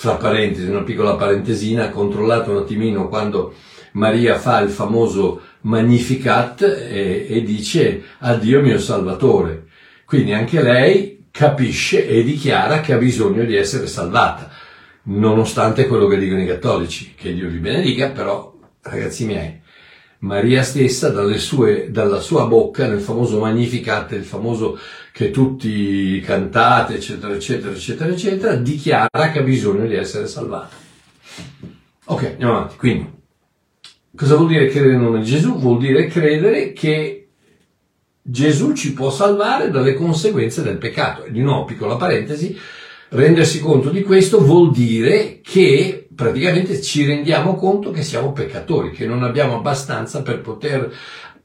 fra 0.00 0.14
parentesi, 0.14 0.68
una 0.68 0.84
piccola 0.84 1.16
parentesina, 1.16 1.90
controllato 1.90 2.52
un 2.52 2.58
attimino 2.58 3.08
quando 3.08 3.54
Maria 3.94 4.38
fa 4.38 4.60
il 4.60 4.70
famoso 4.70 5.40
Magnificat 5.62 6.62
e, 6.62 7.26
e 7.28 7.42
dice 7.42 8.04
addio 8.18 8.62
mio 8.62 8.78
Salvatore. 8.78 9.64
Quindi 10.04 10.32
anche 10.32 10.62
lei 10.62 11.26
capisce 11.32 12.06
e 12.06 12.22
dichiara 12.22 12.78
che 12.78 12.92
ha 12.92 12.96
bisogno 12.96 13.42
di 13.42 13.56
essere 13.56 13.88
salvata, 13.88 14.48
nonostante 15.02 15.88
quello 15.88 16.06
che 16.06 16.18
dicono 16.18 16.42
i 16.42 16.46
cattolici, 16.46 17.14
che 17.16 17.34
Dio 17.34 17.48
vi 17.48 17.58
benedica, 17.58 18.10
però 18.10 18.56
ragazzi 18.82 19.24
miei, 19.24 19.60
Maria 20.20 20.62
stessa 20.62 21.12
sue, 21.36 21.90
dalla 21.90 22.20
sua 22.20 22.46
bocca 22.46 22.88
nel 22.88 23.00
famoso 23.00 23.38
Magnificat, 23.38 24.12
il 24.12 24.24
famoso 24.24 24.78
che 25.12 25.30
tutti 25.30 26.20
cantate, 26.20 26.94
eccetera, 26.94 27.34
eccetera, 27.34 27.72
eccetera, 27.72 28.12
eccetera, 28.12 28.54
dichiara 28.56 29.30
che 29.32 29.38
ha 29.38 29.42
bisogno 29.42 29.86
di 29.86 29.94
essere 29.94 30.26
salvata. 30.26 30.74
Ok, 32.06 32.24
andiamo 32.24 32.56
avanti. 32.56 32.76
Quindi, 32.76 33.10
cosa 34.16 34.34
vuol 34.34 34.48
dire 34.48 34.68
credere 34.68 34.94
nel 34.94 35.02
nome 35.02 35.20
di 35.20 35.26
Gesù? 35.26 35.56
Vuol 35.56 35.78
dire 35.78 36.06
credere 36.06 36.72
che 36.72 37.28
Gesù 38.20 38.72
ci 38.72 38.94
può 38.94 39.10
salvare 39.10 39.70
dalle 39.70 39.94
conseguenze 39.94 40.62
del 40.62 40.78
peccato. 40.78 41.24
E 41.24 41.30
di 41.30 41.40
nuovo, 41.40 41.64
piccola 41.64 41.96
parentesi, 41.96 42.58
rendersi 43.10 43.60
conto 43.60 43.90
di 43.90 44.02
questo 44.02 44.42
vuol 44.42 44.72
dire 44.72 45.40
che 45.42 46.07
praticamente 46.18 46.82
ci 46.82 47.06
rendiamo 47.06 47.54
conto 47.54 47.92
che 47.92 48.02
siamo 48.02 48.32
peccatori, 48.32 48.90
che 48.90 49.06
non 49.06 49.22
abbiamo 49.22 49.58
abbastanza 49.58 50.22
per 50.22 50.40
poter 50.40 50.92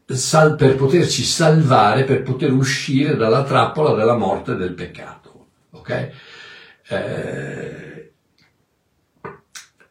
sal- 0.08 0.56
per 0.56 0.76
poterci 0.76 1.22
salvare, 1.22 2.06
per 2.06 2.24
poter 2.24 2.52
uscire 2.52 3.16
dalla 3.16 3.44
trappola 3.44 3.94
della 3.94 4.18
morte 4.18 4.54
e 4.54 4.56
del 4.56 4.74
peccato. 4.74 5.50
Ok? 5.74 6.10
Eh, 6.88 8.12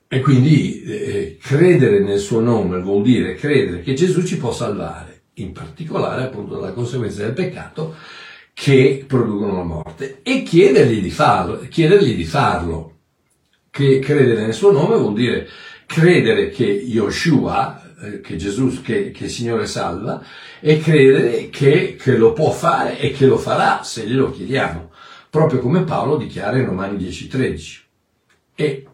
e 0.08 0.20
quindi 0.20 0.82
eh, 0.82 1.38
credere 1.40 2.00
nel 2.00 2.18
suo 2.18 2.40
nome 2.40 2.80
vuol 2.80 3.02
dire 3.02 3.36
credere 3.36 3.82
che 3.82 3.94
Gesù 3.94 4.24
ci 4.24 4.36
può 4.36 4.50
salvare, 4.50 5.26
in 5.34 5.52
particolare 5.52 6.24
appunto 6.24 6.56
dalla 6.56 6.72
conseguenza 6.72 7.22
del 7.22 7.34
peccato 7.34 7.94
che 8.52 9.04
producono 9.06 9.58
la 9.58 9.62
morte, 9.62 10.18
e 10.22 10.42
chiedergli 10.42 11.00
di 11.00 11.10
farlo. 11.10 11.60
Chiedergli 11.68 12.16
di 12.16 12.24
farlo 12.24 12.91
che 13.72 14.00
credere 14.00 14.42
nel 14.42 14.52
suo 14.52 14.70
nome 14.70 14.98
vuol 14.98 15.14
dire 15.14 15.48
credere 15.86 16.50
che 16.50 16.64
Yoshua, 16.64 17.94
eh, 18.02 18.20
che 18.20 18.36
Gesù, 18.36 18.82
che, 18.82 19.12
che 19.12 19.24
il 19.24 19.30
Signore 19.30 19.66
salva, 19.66 20.22
e 20.60 20.78
credere 20.78 21.48
che, 21.48 21.96
che, 21.98 22.16
lo 22.18 22.34
può 22.34 22.50
fare 22.50 22.98
e 22.98 23.12
che 23.12 23.24
lo 23.24 23.38
farà 23.38 23.82
se 23.82 24.06
glielo 24.06 24.30
chiediamo, 24.30 24.90
proprio 25.30 25.60
come 25.60 25.84
Paolo 25.84 26.18
dichiara 26.18 26.58
in 26.58 26.66
Romani 26.66 26.98
10:13 26.98 27.80
e 28.54 28.86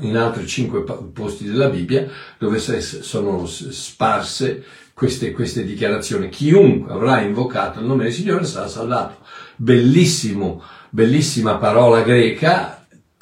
in 0.00 0.16
altri 0.18 0.46
cinque 0.46 0.82
posti 0.82 1.44
della 1.44 1.68
Bibbia 1.68 2.06
dove 2.36 2.58
sono 2.58 3.46
sparse 3.46 4.62
queste, 4.92 5.32
queste 5.32 5.64
dichiarazioni. 5.64 6.28
Chiunque 6.28 6.92
avrà 6.92 7.22
invocato 7.22 7.80
il 7.80 7.86
nome 7.86 8.04
del 8.04 8.12
Signore 8.12 8.44
sarà 8.44 8.68
salvato. 8.68 9.24
Bellissimo, 9.56 10.62
bellissima 10.90 11.56
parola 11.56 12.02
greca 12.02 12.75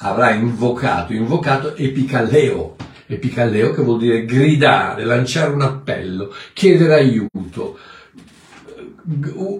avrà 0.05 0.31
invocato, 0.33 1.13
invocato 1.13 1.75
epicalleo, 1.75 2.75
epicalleo 3.07 3.73
che 3.73 3.81
vuol 3.81 3.99
dire 3.99 4.25
gridare, 4.25 5.03
lanciare 5.03 5.51
un 5.51 5.61
appello, 5.61 6.33
chiedere 6.53 6.93
aiuto, 6.93 7.77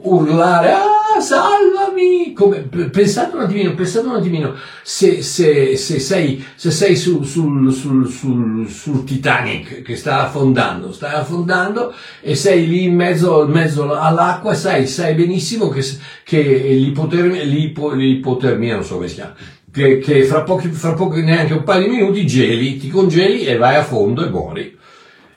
urlare, 0.03 0.71
ah, 0.71 1.19
salvami! 1.19 2.33
Come, 2.33 2.61
pensate 2.91 3.35
un 3.35 3.43
attimino, 3.43 3.73
pensate 3.73 4.07
un 4.07 4.15
attimino, 4.15 4.55
se, 4.83 5.21
se, 5.21 5.77
se 5.77 5.99
sei, 5.99 6.43
se 6.55 6.71
sei 6.71 6.95
su, 6.95 7.23
sul, 7.23 7.71
sul, 7.71 8.07
sul, 8.07 8.67
sul, 8.67 9.03
Titanic 9.03 9.81
che 9.81 9.95
sta 9.95 10.23
affondando, 10.23 10.91
stai 10.91 11.13
affondando 11.13 11.93
e 12.21 12.35
sei 12.35 12.67
lì 12.67 12.83
in 12.83 12.95
mezzo, 12.95 13.45
in 13.45 13.51
mezzo 13.51 13.91
all'acqua 13.93 14.53
sai, 14.53 14.87
sai 14.87 15.13
benissimo 15.13 15.69
che, 15.69 15.83
che 16.23 16.41
l'ipotermia, 16.41 17.43
l'ipo, 17.43 17.91
l'ipotermia, 17.91 18.75
non 18.75 18.83
so 18.83 18.95
come 18.95 19.07
si 19.07 19.15
chiama, 19.15 19.35
che, 19.75 19.99
che 19.99 20.23
fra 20.23 20.43
pochi, 20.43 20.69
fra 20.69 20.93
pochi, 20.93 21.21
neanche 21.21 21.51
un 21.51 21.63
paio 21.63 21.83
di 21.83 21.95
minuti 21.95 22.25
geli, 22.25 22.77
ti 22.77 22.87
congeli 22.87 23.43
e 23.43 23.57
vai 23.57 23.75
a 23.75 23.83
fondo 23.83 24.25
e 24.25 24.29
muori. 24.29 24.77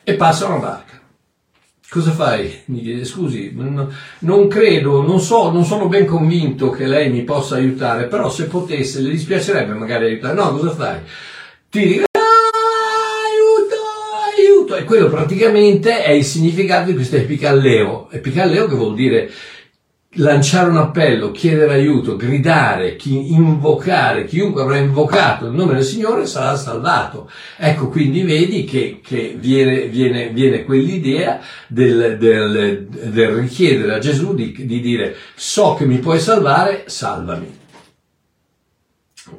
E 0.05 0.15
passa 0.15 0.47
una 0.47 0.59
barca. 0.59 1.01
Cosa 1.91 2.13
fai? 2.13 2.63
Mi 2.67 2.81
chiede, 2.81 3.05
scusi, 3.05 3.53
non 4.21 4.47
credo, 4.47 5.03
non 5.03 5.19
so, 5.19 5.51
non 5.51 5.65
sono 5.65 5.89
ben 5.89 6.07
convinto 6.07 6.71
che 6.71 6.87
lei 6.87 7.11
mi 7.11 7.25
possa 7.25 7.57
aiutare, 7.57 8.05
però 8.07 8.31
se 8.31 8.45
potesse, 8.45 9.01
le 9.01 9.11
dispiacerebbe 9.11 9.73
magari 9.73 10.05
aiutare. 10.05 10.35
No, 10.35 10.53
cosa 10.53 10.71
fai? 10.71 10.99
Ti 11.69 11.87
dico, 11.87 12.05
aiuto, 13.33 13.77
aiuto. 14.37 14.77
E 14.77 14.85
quello 14.85 15.09
praticamente 15.09 16.05
è 16.05 16.11
il 16.11 16.25
significato 16.25 16.91
di 16.91 16.95
questo 16.95 17.17
epicalleo. 17.17 18.09
Epicalleo 18.13 18.69
che 18.69 18.75
vuol 18.77 18.95
dire 18.95 19.31
lanciare 20.19 20.71
un 20.71 20.77
appello, 20.77 21.31
chiedere 21.31 21.75
aiuto, 21.75 22.17
gridare, 22.17 22.97
chi, 22.97 23.33
invocare, 23.33 24.25
chiunque 24.25 24.63
avrà 24.63 24.77
invocato 24.77 25.47
il 25.47 25.53
nome 25.53 25.75
del 25.75 25.85
Signore 25.85 26.27
sarà 26.27 26.57
salvato. 26.57 27.31
Ecco, 27.57 27.89
quindi 27.89 28.23
vedi 28.23 28.65
che, 28.65 29.01
che 29.03 29.37
viene, 29.39 29.87
viene, 29.87 30.31
viene, 30.31 30.65
quell'idea 30.65 31.41
del, 31.67 32.19
del, 32.19 32.87
del, 32.89 33.29
richiedere 33.31 33.95
a 33.95 33.99
Gesù 33.99 34.35
di, 34.35 34.55
di 34.67 34.81
dire 34.81 35.15
so 35.35 35.75
che 35.75 35.85
mi 35.85 35.99
puoi 35.99 36.21
salvare, 36.21 36.85
salvami. 36.87 37.57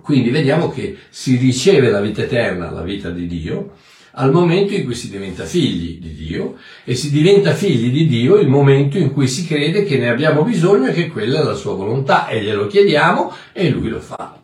Quindi 0.02 0.30
vediamo 0.30 0.70
che 0.70 0.98
si 1.10 1.36
riceve 1.38 1.90
la 1.90 2.00
vita 2.00 2.22
eterna, 2.22 2.70
la 2.70 2.84
vita 2.84 3.10
di 3.10 3.26
Dio, 3.28 3.74
al 4.14 4.32
momento 4.32 4.74
in 4.74 4.84
cui 4.84 4.96
si 4.96 5.10
diventa 5.10 5.46
figli 5.46 6.00
di 6.00 6.14
Dio 6.14 6.58
e 6.84 6.96
si 6.96 7.12
diventa 7.12 7.54
figli 7.54 7.92
di 7.92 8.08
Dio 8.08 8.38
il 8.38 8.48
momento 8.48 8.98
in 8.98 9.12
cui 9.12 9.28
si 9.28 9.46
crede 9.46 9.84
che 9.84 9.98
ne 9.98 10.10
abbiamo 10.10 10.44
bisogno 10.44 10.88
e 10.88 10.94
che 10.94 11.10
quella 11.10 11.42
è 11.42 11.44
la 11.44 11.54
sua 11.54 11.74
volontà 11.74 12.28
e 12.28 12.42
glielo 12.42 12.68
chiediamo 12.68 13.34
e 13.54 13.70
lui 13.70 13.90
lo 13.90 14.00
fa. 14.00 14.42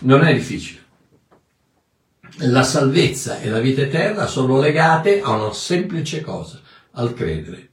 Non 0.00 0.24
è 0.24 0.32
difficile. 0.32 0.82
La 2.38 2.64
salvezza 2.64 3.40
e 3.40 3.48
la 3.48 3.60
vita 3.60 3.82
eterna 3.82 4.26
sono 4.26 4.58
legate 4.58 5.20
a 5.20 5.30
una 5.30 5.52
semplice 5.52 6.20
cosa, 6.20 6.60
al 6.92 7.14
credere. 7.14 7.70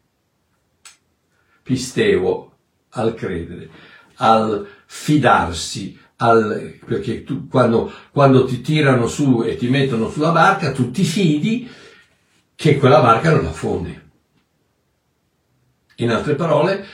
Pisteo, 1.64 2.52
al 2.90 3.16
credere, 3.16 3.70
al 4.16 4.68
fidarsi, 4.86 5.98
al, 6.22 6.78
perché 6.86 7.24
tu, 7.24 7.48
quando, 7.48 7.92
quando 8.12 8.46
ti 8.46 8.62
tirano 8.62 9.08
su 9.08 9.44
e 9.44 9.56
ti 9.56 9.70
mettono 9.70 10.10
sulla 10.10 10.32
barca, 10.32 10.72
tu 10.72 10.92
ti 10.92 11.04
fidi 11.04 11.68
che 12.56 12.78
quella 12.78 13.02
barca 13.02 13.32
non 13.32 13.46
affondi. 13.46 14.00
In 15.96 16.12
altre 16.12 16.36
parole, 16.36 16.86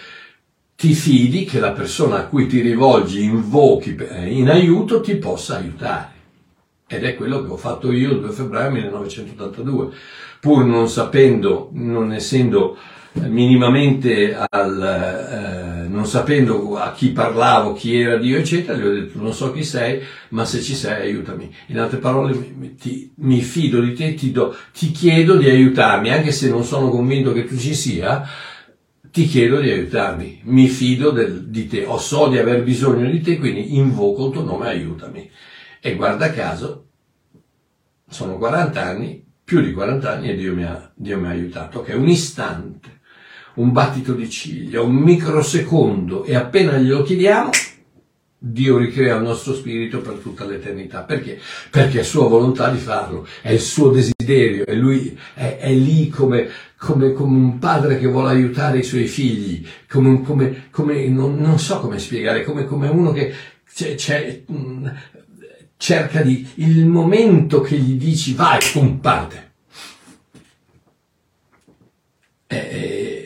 ti 0.75 0.93
fidi 0.93 1.43
che 1.43 1.59
la 1.59 1.71
persona 1.71 2.19
a 2.19 2.25
cui 2.27 2.47
ti 2.47 2.61
rivolgi, 2.61 3.23
invochi 3.23 3.97
in 4.25 4.49
aiuto, 4.49 5.01
ti 5.01 5.15
possa 5.15 5.57
aiutare. 5.57 6.15
Ed 6.87 7.03
è 7.03 7.15
quello 7.15 7.43
che 7.43 7.51
ho 7.51 7.57
fatto 7.57 7.91
io 7.91 8.11
il 8.11 8.21
2 8.21 8.31
febbraio 8.31 8.71
1982, 8.71 9.89
pur 10.39 10.63
non 10.63 10.87
sapendo, 10.87 11.69
non 11.73 12.13
essendo 12.13 12.77
minimamente 13.25 14.35
al, 14.35 15.83
eh, 15.83 15.87
non 15.87 16.05
sapendo 16.05 16.77
a 16.77 16.91
chi 16.91 17.11
parlavo, 17.11 17.73
chi 17.73 17.99
era 17.99 18.17
Dio, 18.17 18.37
eccetera, 18.37 18.77
gli 18.77 18.85
ho 18.85 18.93
detto 18.93 19.19
non 19.19 19.33
so 19.33 19.51
chi 19.51 19.63
sei, 19.63 20.01
ma 20.29 20.45
se 20.45 20.61
ci 20.61 20.75
sei 20.75 21.01
aiutami. 21.07 21.53
In 21.67 21.79
altre 21.79 21.97
parole, 21.97 22.33
mi, 22.55 22.75
ti, 22.75 23.11
mi 23.17 23.41
fido 23.41 23.81
di 23.81 23.93
te, 23.93 24.13
ti, 24.13 24.31
do, 24.31 24.55
ti 24.73 24.91
chiedo 24.91 25.35
di 25.35 25.49
aiutarmi, 25.49 26.11
anche 26.11 26.31
se 26.31 26.49
non 26.49 26.63
sono 26.63 26.89
convinto 26.89 27.33
che 27.33 27.45
tu 27.45 27.57
ci 27.57 27.73
sia, 27.73 28.27
ti 29.11 29.25
chiedo 29.25 29.59
di 29.59 29.69
aiutarmi, 29.69 30.41
mi 30.43 30.67
fido 30.67 31.11
del, 31.11 31.47
di 31.47 31.67
te, 31.67 31.85
o 31.85 31.97
so 31.97 32.27
di 32.27 32.37
aver 32.37 32.63
bisogno 32.63 33.09
di 33.09 33.21
te, 33.21 33.37
quindi 33.37 33.77
invoco 33.77 34.27
il 34.27 34.33
tuo 34.33 34.43
nome, 34.43 34.67
aiutami. 34.67 35.29
E 35.79 35.95
guarda 35.95 36.31
caso, 36.31 36.87
sono 38.07 38.37
40 38.37 38.81
anni, 38.81 39.25
più 39.43 39.61
di 39.61 39.73
40 39.73 40.11
anni 40.11 40.29
e 40.29 40.35
Dio 40.35 40.53
mi 40.53 40.63
ha, 40.63 40.91
Dio 40.93 41.19
mi 41.19 41.27
ha 41.27 41.29
aiutato, 41.29 41.81
che 41.81 41.93
è 41.93 41.95
un 41.95 42.09
istante 42.09 42.96
un 43.57 43.71
battito 43.71 44.13
di 44.13 44.29
ciglia, 44.29 44.81
un 44.81 44.95
microsecondo 44.95 46.23
e 46.23 46.35
appena 46.35 46.77
glielo 46.77 47.03
chiediamo, 47.03 47.49
Dio 48.39 48.77
ricrea 48.77 49.15
il 49.15 49.23
nostro 49.23 49.55
spirito 49.55 49.99
per 49.99 50.15
tutta 50.15 50.45
l'eternità. 50.45 51.01
Perché? 51.01 51.39
Perché 51.71 52.01
è 52.01 52.03
sua 52.03 52.27
volontà 52.27 52.69
di 52.69 52.77
farlo, 52.77 53.27
è 53.41 53.51
il 53.51 53.59
suo 53.59 53.89
desiderio, 53.89 54.65
e 54.65 54.75
lui 54.75 55.17
è, 55.33 55.57
è 55.57 55.73
lì 55.73 56.07
come, 56.09 56.47
come, 56.77 57.13
come, 57.13 57.35
un 57.35 57.57
padre 57.57 57.97
che 57.97 58.05
vuole 58.05 58.29
aiutare 58.29 58.79
i 58.79 58.83
suoi 58.83 59.07
figli, 59.07 59.65
come, 59.89 60.21
come, 60.21 60.67
come 60.69 61.07
non, 61.07 61.37
non, 61.37 61.57
so 61.57 61.79
come 61.79 61.97
spiegare, 61.97 62.43
come, 62.43 62.65
uno 62.65 63.11
che 63.11 63.33
c'è, 63.73 63.95
c'è, 63.95 64.43
cerca 65.75 66.21
di, 66.21 66.47
il 66.55 66.85
momento 66.85 67.61
che 67.61 67.77
gli 67.77 67.97
dici 67.97 68.35
vai, 68.35 68.59
pum, 68.71 68.97
parte. 68.99 69.45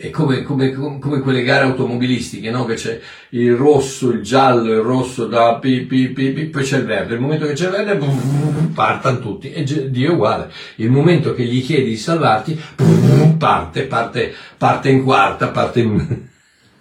È, 0.02 0.10
come, 0.10 0.42
come, 0.42 0.72
come, 0.72 1.20
quelle 1.20 1.44
gare 1.44 1.66
automobilistiche, 1.66 2.50
no? 2.50 2.66
Che 2.66 2.74
c'è 2.74 3.00
il 3.30 3.56
rosso, 3.56 4.10
il 4.10 4.24
giallo, 4.24 4.74
il 4.74 4.80
rosso 4.80 5.28
da 5.28 5.60
pi, 5.60 5.82
pi, 5.82 6.08
pi, 6.08 6.32
pi 6.32 6.46
poi 6.46 6.64
c'è 6.64 6.78
il 6.78 6.86
verde. 6.86 7.14
Il 7.14 7.20
momento 7.20 7.46
che 7.46 7.54
c'è 7.54 7.66
il 7.66 7.72
verde, 7.72 8.08
partono 8.74 9.20
tutti. 9.20 9.52
E 9.52 9.64
Dio 9.92 10.10
è 10.10 10.14
uguale. 10.14 10.52
Il 10.78 10.90
momento 10.90 11.36
che 11.36 11.44
gli 11.44 11.64
chiedi 11.64 11.90
di 11.90 11.98
salvarti, 11.98 12.60
parte, 13.38 13.84
parte, 13.84 14.34
parte 14.58 14.90
in 14.90 15.04
quarta, 15.04 15.50
parte 15.50 15.80
in, 15.82 16.28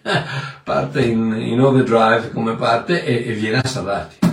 parte 0.65 1.03
in, 1.03 1.35
in 1.39 1.61
overdrive 1.61 2.31
come 2.33 2.55
parte 2.55 3.05
e, 3.05 3.29
e 3.29 3.33
viene 3.35 3.59
a 3.59 3.67
salvarti. 3.67 4.30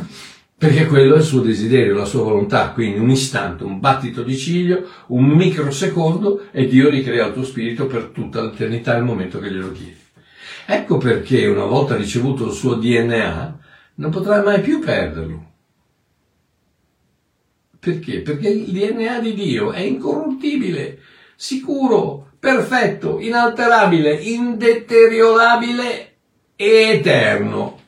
Perché 0.59 0.87
quello 0.87 1.13
è 1.13 1.17
il 1.19 1.23
suo 1.23 1.41
desiderio, 1.41 1.93
la 1.93 2.05
sua 2.05 2.23
volontà, 2.23 2.71
quindi 2.71 2.97
un 2.97 3.11
istante, 3.11 3.63
un 3.63 3.79
battito 3.79 4.23
di 4.23 4.35
ciglio, 4.35 4.87
un 5.07 5.25
microsecondo 5.25 6.47
e 6.51 6.65
Dio 6.65 6.89
ricrea 6.89 7.27
il 7.27 7.33
tuo 7.33 7.43
spirito 7.43 7.85
per 7.85 8.05
tutta 8.05 8.41
l'eternità 8.41 8.93
nel 8.93 9.03
momento 9.03 9.37
che 9.37 9.51
glielo 9.51 9.71
chiedi. 9.71 9.99
Ecco 10.65 10.97
perché 10.97 11.45
una 11.45 11.65
volta 11.65 11.95
ricevuto 11.95 12.47
il 12.47 12.53
suo 12.53 12.73
DNA 12.73 13.59
non 13.95 14.09
potrai 14.09 14.43
mai 14.43 14.61
più 14.61 14.79
perderlo. 14.79 15.45
Perché? 17.79 18.21
Perché 18.21 18.49
il 18.49 18.71
DNA 18.71 19.19
di 19.19 19.35
Dio 19.35 19.71
è 19.71 19.81
incorruttibile, 19.81 20.97
sicuro, 21.35 22.31
perfetto, 22.39 23.19
inalterabile, 23.19 24.15
indeteriorabile 24.15 26.15
e 26.55 26.93
eterno. 26.93 27.85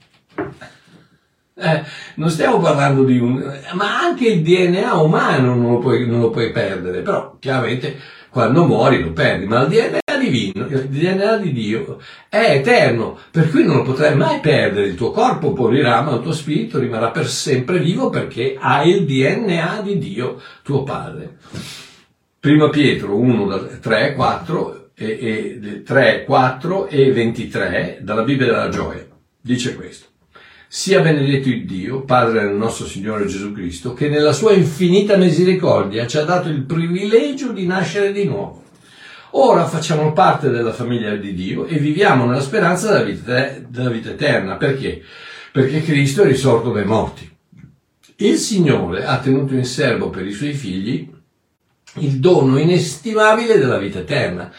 Eh, 1.59 1.83
non 2.15 2.29
stiamo 2.29 2.59
parlando 2.59 3.03
di 3.03 3.19
un... 3.19 3.35
ma 3.73 3.99
anche 3.99 4.27
il 4.27 4.41
DNA 4.41 4.95
umano 5.01 5.55
non 5.55 5.71
lo, 5.71 5.77
puoi, 5.79 6.07
non 6.07 6.21
lo 6.21 6.29
puoi 6.29 6.51
perdere, 6.51 7.01
però 7.01 7.35
chiaramente 7.39 7.97
quando 8.29 8.65
muori 8.65 9.01
lo 9.01 9.11
perdi, 9.11 9.45
ma 9.45 9.63
il 9.63 9.69
DNA 9.69 10.17
divino, 10.19 10.65
il 10.67 10.87
DNA 10.87 11.37
di 11.37 11.51
Dio 11.51 11.99
è 12.29 12.55
eterno, 12.57 13.17
per 13.31 13.49
cui 13.49 13.63
non 13.65 13.77
lo 13.77 13.81
potrai 13.81 14.15
mai 14.15 14.39
perdere, 14.39 14.87
il 14.87 14.95
tuo 14.95 15.11
corpo 15.11 15.53
morirà, 15.55 16.01
ma 16.01 16.13
il 16.13 16.21
tuo 16.21 16.31
spirito 16.31 16.79
rimarrà 16.79 17.09
per 17.09 17.27
sempre 17.27 17.79
vivo 17.79 18.09
perché 18.09 18.55
hai 18.59 18.91
il 18.91 19.05
DNA 19.05 19.81
di 19.81 19.97
Dio, 19.97 20.41
tuo 20.63 20.83
Padre. 20.83 21.37
Prima 22.39 22.69
Pietro 22.69 23.17
1, 23.17 23.79
3, 23.81 24.13
4 24.13 24.91
e, 24.95 25.59
e 25.61 25.81
3, 25.83 26.23
4 26.23 26.87
e 26.87 27.11
23 27.11 27.99
dalla 28.01 28.23
Bibbia 28.23 28.45
della 28.45 28.69
gioia 28.69 29.07
dice 29.41 29.75
questo. 29.75 30.08
Sia 30.71 31.01
benedetto 31.01 31.49
il 31.49 31.65
Dio, 31.65 32.01
Padre 32.01 32.41
del 32.41 32.53
nostro 32.53 32.85
Signore 32.85 33.25
Gesù 33.25 33.53
Cristo, 33.53 33.95
che 33.95 34.07
nella 34.07 34.33
sua 34.33 34.51
infinita 34.51 35.17
misericordia 35.17 36.05
ci 36.05 36.19
ha 36.19 36.23
dato 36.23 36.47
il 36.47 36.61
privilegio 36.61 37.51
di 37.51 37.65
nascere 37.65 38.11
di 38.11 38.25
nuovo. 38.25 38.65
Ora 39.31 39.65
facciamo 39.65 40.13
parte 40.13 40.51
della 40.51 40.71
famiglia 40.71 41.15
di 41.15 41.33
Dio 41.33 41.65
e 41.65 41.79
viviamo 41.79 42.25
nella 42.25 42.39
speranza 42.39 42.91
della 42.91 43.03
vita, 43.03 43.51
della 43.67 43.89
vita 43.89 44.11
eterna. 44.11 44.57
Perché? 44.57 45.01
Perché 45.51 45.81
Cristo 45.81 46.21
è 46.21 46.27
risorto 46.27 46.71
dai 46.71 46.85
morti. 46.85 47.27
Il 48.17 48.37
Signore 48.37 49.05
ha 49.05 49.17
tenuto 49.17 49.55
in 49.55 49.65
serbo 49.65 50.11
per 50.11 50.27
i 50.27 50.33
suoi 50.33 50.53
figli 50.53 51.11
il 51.95 52.19
dono 52.19 52.59
inestimabile 52.59 53.57
della 53.57 53.79
vita 53.79 53.97
eterna. 53.97 54.53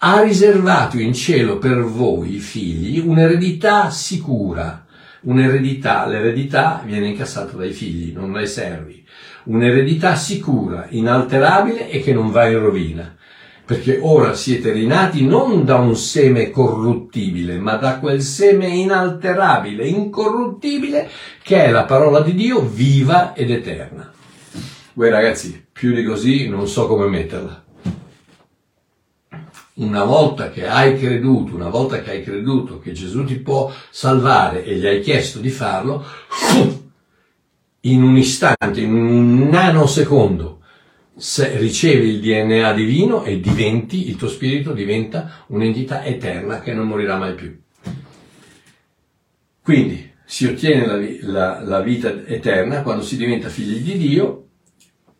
Ha 0.00 0.20
riservato 0.20 0.98
in 0.98 1.14
cielo 1.14 1.56
per 1.56 1.80
voi, 1.84 2.36
figli, 2.36 2.98
un'eredità 2.98 3.88
sicura 3.88 4.83
Un'eredità, 5.24 6.06
l'eredità 6.06 6.82
viene 6.84 7.08
incassata 7.08 7.56
dai 7.56 7.72
figli, 7.72 8.12
non 8.12 8.32
dai 8.32 8.46
servi. 8.46 9.04
Un'eredità 9.44 10.14
sicura, 10.16 10.86
inalterabile 10.90 11.90
e 11.90 12.00
che 12.00 12.12
non 12.12 12.30
va 12.30 12.46
in 12.46 12.58
rovina. 12.58 13.16
perché 13.64 13.98
ora 14.02 14.34
siete 14.34 14.72
rinati 14.72 15.24
non 15.24 15.64
da 15.64 15.76
un 15.76 15.96
seme 15.96 16.50
corruttibile, 16.50 17.58
ma 17.58 17.76
da 17.76 17.98
quel 17.98 18.20
seme 18.20 18.68
inalterabile, 18.68 19.86
incorruttibile, 19.86 21.08
che 21.42 21.64
è 21.64 21.70
la 21.70 21.84
parola 21.84 22.20
di 22.20 22.34
Dio 22.34 22.60
viva 22.60 23.32
ed 23.34 23.50
eterna. 23.50 24.12
Voi 24.92 25.10
ragazzi, 25.10 25.64
più 25.72 25.94
di 25.94 26.04
così 26.04 26.48
non 26.48 26.68
so 26.68 26.86
come 26.86 27.08
metterla. 27.08 27.63
Una 29.76 30.04
volta 30.04 30.50
che 30.50 30.68
hai 30.68 30.96
creduto, 30.96 31.54
una 31.54 31.68
volta 31.68 32.00
che 32.00 32.10
hai 32.10 32.22
creduto 32.22 32.78
che 32.78 32.92
Gesù 32.92 33.24
ti 33.24 33.36
può 33.36 33.72
salvare 33.90 34.64
e 34.64 34.76
gli 34.76 34.86
hai 34.86 35.00
chiesto 35.00 35.40
di 35.40 35.50
farlo, 35.50 36.04
in 37.80 38.02
un 38.02 38.16
istante, 38.16 38.80
in 38.80 38.94
un 38.94 39.48
nanosecondo, 39.48 40.60
se 41.16 41.58
ricevi 41.58 42.08
il 42.08 42.20
DNA 42.20 42.72
divino 42.72 43.24
e 43.24 43.40
diventi, 43.40 44.08
il 44.08 44.16
tuo 44.16 44.28
spirito 44.28 44.72
diventa 44.72 45.44
un'entità 45.48 46.04
eterna 46.04 46.60
che 46.60 46.72
non 46.72 46.86
morirà 46.86 47.16
mai 47.16 47.34
più. 47.34 47.56
Quindi 49.60 50.12
si 50.24 50.46
ottiene 50.46 50.86
la, 50.86 50.98
la, 51.20 51.60
la 51.62 51.80
vita 51.80 52.24
eterna 52.26 52.82
quando 52.82 53.02
si 53.02 53.16
diventa 53.16 53.48
figli 53.48 53.78
di 53.78 53.98
Dio 53.98 54.48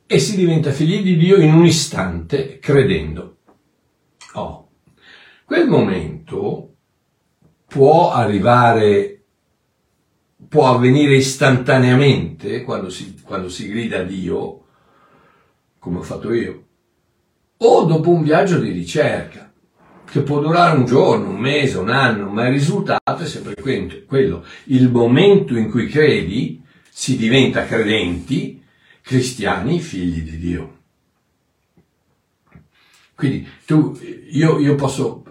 e 0.06 0.18
si 0.18 0.36
diventa 0.36 0.70
figli 0.70 1.02
di 1.02 1.16
Dio 1.16 1.36
in 1.36 1.54
un 1.54 1.64
istante 1.64 2.58
credendo. 2.58 3.33
Oh, 4.36 4.68
quel 5.44 5.68
momento 5.68 6.74
può 7.66 8.12
arrivare, 8.12 9.24
può 10.48 10.74
avvenire 10.74 11.16
istantaneamente 11.16 12.62
quando 12.62 12.90
si, 12.90 13.20
quando 13.22 13.48
si 13.48 13.68
grida 13.68 14.00
a 14.00 14.02
Dio, 14.02 14.64
come 15.78 15.98
ho 15.98 16.02
fatto 16.02 16.32
io, 16.32 16.64
o 17.58 17.84
dopo 17.84 18.10
un 18.10 18.22
viaggio 18.22 18.58
di 18.58 18.70
ricerca, 18.70 19.52
che 20.04 20.20
può 20.20 20.40
durare 20.40 20.76
un 20.76 20.84
giorno, 20.84 21.28
un 21.28 21.38
mese, 21.38 21.78
un 21.78 21.90
anno, 21.90 22.28
ma 22.28 22.46
il 22.46 22.52
risultato 22.52 23.16
è 23.18 23.26
sempre 23.26 23.54
quello. 23.54 24.44
Il 24.64 24.90
momento 24.90 25.56
in 25.56 25.70
cui 25.70 25.86
credi 25.86 26.62
si 26.88 27.16
diventa 27.16 27.64
credenti, 27.64 28.62
cristiani, 29.00 29.80
figli 29.80 30.22
di 30.22 30.38
Dio. 30.38 30.78
Quindi 33.14 33.48
tu, 33.64 33.98
io, 34.30 34.58
io 34.58 34.74
posso, 34.74 35.22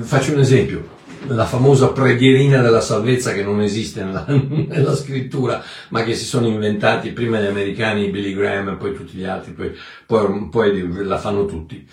faccio 0.00 0.32
un 0.32 0.40
esempio, 0.40 0.96
la 1.26 1.44
famosa 1.44 1.88
preghierina 1.88 2.60
della 2.60 2.80
salvezza 2.80 3.32
che 3.32 3.42
non 3.42 3.60
esiste 3.60 4.04
nella, 4.04 4.24
nella, 4.28 4.94
scrittura, 4.94 5.62
ma 5.88 6.02
che 6.02 6.14
si 6.14 6.24
sono 6.24 6.46
inventati 6.46 7.10
prima 7.10 7.40
gli 7.40 7.46
americani, 7.46 8.08
Billy 8.08 8.34
Graham 8.34 8.68
e 8.68 8.76
poi 8.76 8.94
tutti 8.94 9.16
gli 9.16 9.24
altri, 9.24 9.52
poi, 9.52 9.72
poi, 10.06 10.48
poi 10.48 11.04
la 11.04 11.18
fanno 11.18 11.44
tutti. 11.46 11.86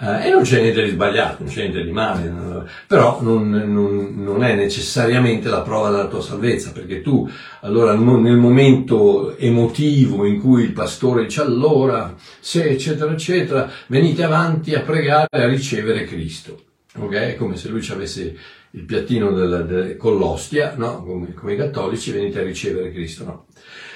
Eh, 0.00 0.26
e 0.26 0.30
non 0.30 0.42
c'è 0.42 0.60
niente 0.60 0.82
di 0.82 0.90
sbagliato, 0.90 1.44
non 1.44 1.52
c'è 1.52 1.60
niente 1.60 1.84
di 1.84 1.92
male, 1.92 2.66
però 2.86 3.20
non, 3.22 3.48
non, 3.48 4.14
non, 4.16 4.42
è 4.42 4.54
necessariamente 4.54 5.48
la 5.48 5.60
prova 5.60 5.90
della 5.90 6.08
tua 6.08 6.20
salvezza, 6.20 6.72
perché 6.72 7.00
tu 7.00 7.30
allora 7.60 7.94
nel 7.94 8.36
momento 8.36 9.36
emotivo 9.36 10.26
in 10.26 10.40
cui 10.40 10.64
il 10.64 10.72
pastore 10.72 11.24
dice 11.24 11.42
allora, 11.42 12.14
se 12.40 12.64
eccetera 12.64 13.12
eccetera, 13.12 13.70
venite 13.86 14.24
avanti 14.24 14.74
a 14.74 14.80
pregare 14.80 15.28
e 15.30 15.42
a 15.42 15.48
ricevere 15.48 16.04
Cristo. 16.04 16.60
Ok? 16.96 17.12
È 17.12 17.36
come 17.36 17.56
se 17.56 17.68
lui 17.68 17.82
ci 17.82 17.92
avesse 17.92 18.36
il 18.74 18.84
piattino 18.84 19.32
del, 19.32 19.66
del, 19.66 19.96
con 19.96 20.18
l'ostia, 20.18 20.74
no? 20.76 21.02
come, 21.04 21.32
come, 21.32 21.54
i 21.54 21.56
cattolici, 21.56 22.10
venite 22.10 22.40
a 22.40 22.44
ricevere 22.44 22.90
Cristo. 22.92 23.24
No? 23.24 23.46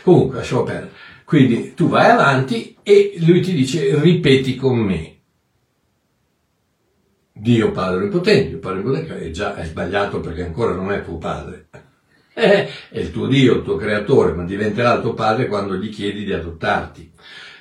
Comunque, 0.02 0.36
lasciamo 0.36 0.62
perdere. 0.62 0.92
Quindi 1.24 1.74
tu 1.74 1.88
vai 1.88 2.10
avanti 2.10 2.76
e 2.82 3.16
lui 3.18 3.40
ti 3.40 3.52
dice 3.52 4.00
ripeti 4.00 4.54
con 4.56 4.78
me. 4.78 5.16
Dio 7.32 7.70
Padre 7.70 7.98
Onnipotente, 7.98 8.48
Dio 8.48 8.58
Padre 8.58 8.80
Onnipotente 8.80 9.26
è 9.26 9.30
già 9.30 9.54
è 9.54 9.64
sbagliato 9.64 10.20
perché 10.20 10.44
ancora 10.44 10.72
non 10.72 10.90
è 10.92 11.04
tuo 11.04 11.18
padre. 11.18 11.68
È 12.38 12.70
il 12.92 13.10
tuo 13.10 13.26
Dio, 13.26 13.56
il 13.56 13.62
tuo 13.64 13.74
creatore, 13.74 14.32
ma 14.32 14.44
diventerà 14.44 14.94
il 14.94 15.00
tuo 15.00 15.12
padre 15.12 15.48
quando 15.48 15.74
gli 15.74 15.90
chiedi 15.90 16.22
di 16.22 16.32
adottarti. 16.32 17.12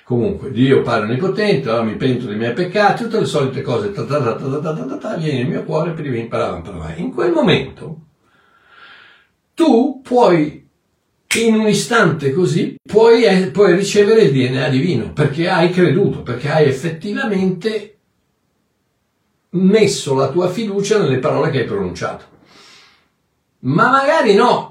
Comunque, 0.07 0.51
Dio 0.51 0.83
Padre 0.83 1.09
Onnipotente, 1.09 1.67
allora 1.67 1.83
mi 1.83 1.97
pento 1.97 2.27
dei 2.27 2.37
miei 2.37 2.53
peccati, 2.53 3.03
tutte 3.03 3.19
le 3.19 3.25
solite 3.25 3.61
cose, 3.61 3.91
ta 3.91 4.05
ta 4.05 4.21
ta 4.21 4.35
ta 4.35 4.59
ta 4.59 4.73
ta 4.73 4.85
ta, 4.85 4.95
ta 4.95 5.15
viene 5.17 5.39
nel 5.39 5.49
mio 5.49 5.63
cuore 5.65 5.91
per 5.91 6.05
imparare, 6.05 6.55
imparare. 6.55 6.93
In 7.01 7.11
quel 7.11 7.33
momento, 7.33 8.05
tu 9.53 9.99
puoi, 10.01 10.65
in 11.39 11.55
un 11.55 11.67
istante 11.67 12.31
così, 12.31 12.77
puoi, 12.81 13.25
eh, 13.25 13.51
puoi 13.51 13.75
ricevere 13.75 14.21
il 14.21 14.31
DNA 14.31 14.69
divino, 14.69 15.11
perché 15.11 15.49
hai 15.49 15.71
creduto, 15.71 16.21
perché 16.21 16.51
hai 16.51 16.69
effettivamente 16.69 17.97
messo 19.49 20.15
la 20.15 20.29
tua 20.29 20.47
fiducia 20.47 20.99
nelle 20.99 21.19
parole 21.19 21.49
che 21.49 21.59
hai 21.59 21.65
pronunciato. 21.65 22.23
Ma 23.59 23.91
magari 23.91 24.35
no, 24.35 24.66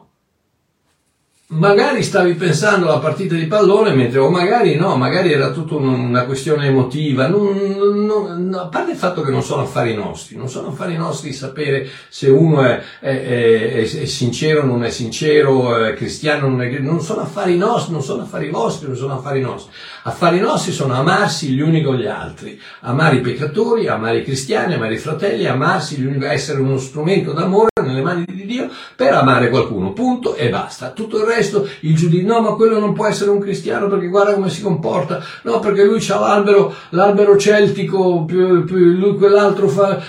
magari 1.49 2.03
stavi 2.03 2.35
pensando 2.35 2.87
alla 2.87 2.99
partita 2.99 3.37
di 3.37 3.47
pallone 3.47 3.95
mentre, 3.95 4.19
o 4.19 4.31
magari 4.31 4.75
no, 4.75 4.97
magari 4.97 5.33
era 5.33 5.51
tutta 5.51 5.77
una 5.77 6.25
questione 6.25 6.67
emotiva, 6.67 7.29
non, 7.29 8.05
non, 8.05 8.53
a 8.53 8.67
parte 8.67 8.93
il 8.93 8.97
fatto 8.97 9.23
che 9.23 9.31
non 9.31 9.45
sono 9.45 9.63
affari 9.63 9.95
nostri, 9.95 10.37
non 10.37 10.49
sono 10.49 10.69
affari 10.69 10.97
nostri 10.97 11.33
sapere 11.33 11.89
se 12.09 12.29
uno 12.31 12.65
è, 12.65 12.83
è, 12.99 13.23
è, 13.23 13.81
è 13.83 14.05
sincero 14.07 14.63
o 14.63 14.65
non 14.65 14.83
è 14.83 14.91
sincero, 14.91 15.85
è 15.85 15.95
cristiano 15.95 16.47
o 16.47 16.51
non 16.51 16.63
è 16.63 16.79
non 16.81 17.01
sono 17.01 17.21
affari 17.21 17.57
nostri, 17.57 17.93
non 17.93 18.03
sono 18.03 18.23
affari 18.23 18.51
vostri, 18.51 18.89
non 18.89 18.97
sono 18.97 19.15
affari 19.15 19.41
nostri. 19.41 19.73
Affari 20.03 20.41
nostri 20.41 20.73
sono 20.73 20.95
amarsi 20.95 21.51
gli 21.51 21.61
uni 21.61 21.83
con 21.83 21.95
gli 21.95 22.07
altri, 22.07 22.61
amare 22.81 23.17
i 23.17 23.21
peccatori, 23.21 23.87
amare 23.87 24.19
i 24.19 24.25
cristiani, 24.25 24.75
amare 24.75 24.95
i 24.95 24.99
fratelli, 24.99 25.47
amarsi 25.47 25.97
gli 25.97 26.07
uni, 26.07 26.25
essere 26.25 26.61
uno 26.61 26.79
strumento 26.79 27.33
d'amore 27.33 27.71
nelle 27.83 28.01
mani 28.01 28.25
di 28.27 28.47
Dio 28.47 28.71
per 28.97 29.12
amare 29.12 29.51
qualcuno, 29.51 29.93
punto 29.93 30.35
e 30.35 30.49
basta. 30.49 30.93
Tutto 30.93 31.19
il 31.19 31.27
resto, 31.27 31.69
il 31.81 31.95
giudizio, 31.95 32.27
no, 32.27 32.41
ma 32.41 32.55
quello 32.55 32.79
non 32.79 32.95
può 32.95 33.07
essere 33.07 33.29
un 33.29 33.39
cristiano 33.39 33.87
perché 33.87 34.07
guarda 34.07 34.33
come 34.33 34.49
si 34.49 34.62
comporta, 34.62 35.23
no, 35.43 35.59
perché 35.59 35.85
lui 35.85 36.03
ha 36.09 36.19
l'albero, 36.19 36.75
l'albero 36.91 37.37
celtico, 37.37 38.25
più, 38.25 38.65
più, 38.65 38.77
lui 38.77 39.17
quell'altro 39.17 39.69
fa, 39.69 40.03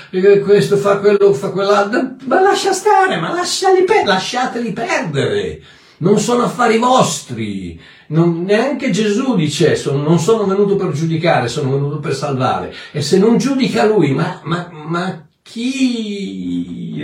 questo 0.45 0.77
fa 0.77 0.99
quello, 0.99 1.33
fa 1.33 1.49
quell'altro, 1.49 2.15
ma 2.23 2.39
lascia 2.39 2.71
stare, 2.71 3.17
ma 3.17 3.33
lasciali 3.33 3.83
per, 3.83 4.05
lasciateli 4.05 4.71
perdere. 4.71 5.61
Non 5.97 6.19
sono 6.19 6.43
affari 6.43 6.77
vostri, 6.77 7.77
non, 8.09 8.43
neanche 8.43 8.91
Gesù 8.91 9.35
dice 9.35 9.75
sono, 9.75 10.01
non 10.01 10.19
sono 10.19 10.45
venuto 10.45 10.77
per 10.77 10.91
giudicare, 10.91 11.49
sono 11.49 11.71
venuto 11.71 11.99
per 11.99 12.15
salvare. 12.15 12.73
E 12.93 13.01
se 13.01 13.17
non 13.17 13.37
giudica 13.37 13.83
lui, 13.83 14.13
ma, 14.13 14.39
ma, 14.43 14.69
ma 14.71 15.26
chi 15.47 17.01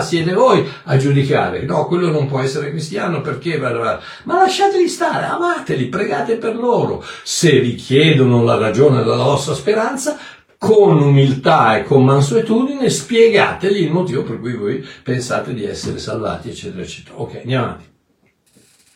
siete 0.00 0.32
voi 0.32 0.64
a 0.84 0.96
giudicare? 0.96 1.62
No, 1.62 1.86
quello 1.86 2.10
non 2.10 2.28
può 2.28 2.40
essere 2.40 2.70
cristiano 2.70 3.20
perché, 3.20 3.58
ma 3.58 3.98
lasciateli 4.24 4.86
stare, 4.86 5.26
amateli, 5.26 5.86
pregate 5.86 6.36
per 6.36 6.54
loro. 6.54 7.04
Se 7.24 7.58
vi 7.60 7.74
chiedono 7.74 8.44
la 8.44 8.56
ragione 8.56 9.02
della 9.02 9.24
vostra 9.24 9.54
speranza, 9.54 10.16
con 10.56 11.00
umiltà 11.02 11.78
e 11.78 11.82
con 11.82 12.04
mansuetudine 12.04 12.88
spiegategli 12.88 13.82
il 13.82 13.90
motivo 13.90 14.22
per 14.22 14.38
cui 14.40 14.54
voi 14.54 14.86
pensate 15.02 15.52
di 15.52 15.64
essere 15.64 15.98
salvati, 15.98 16.50
eccetera, 16.50 16.82
eccetera. 16.82 17.16
Ok, 17.16 17.36
andiamo 17.42 17.64
avanti. 17.64 17.95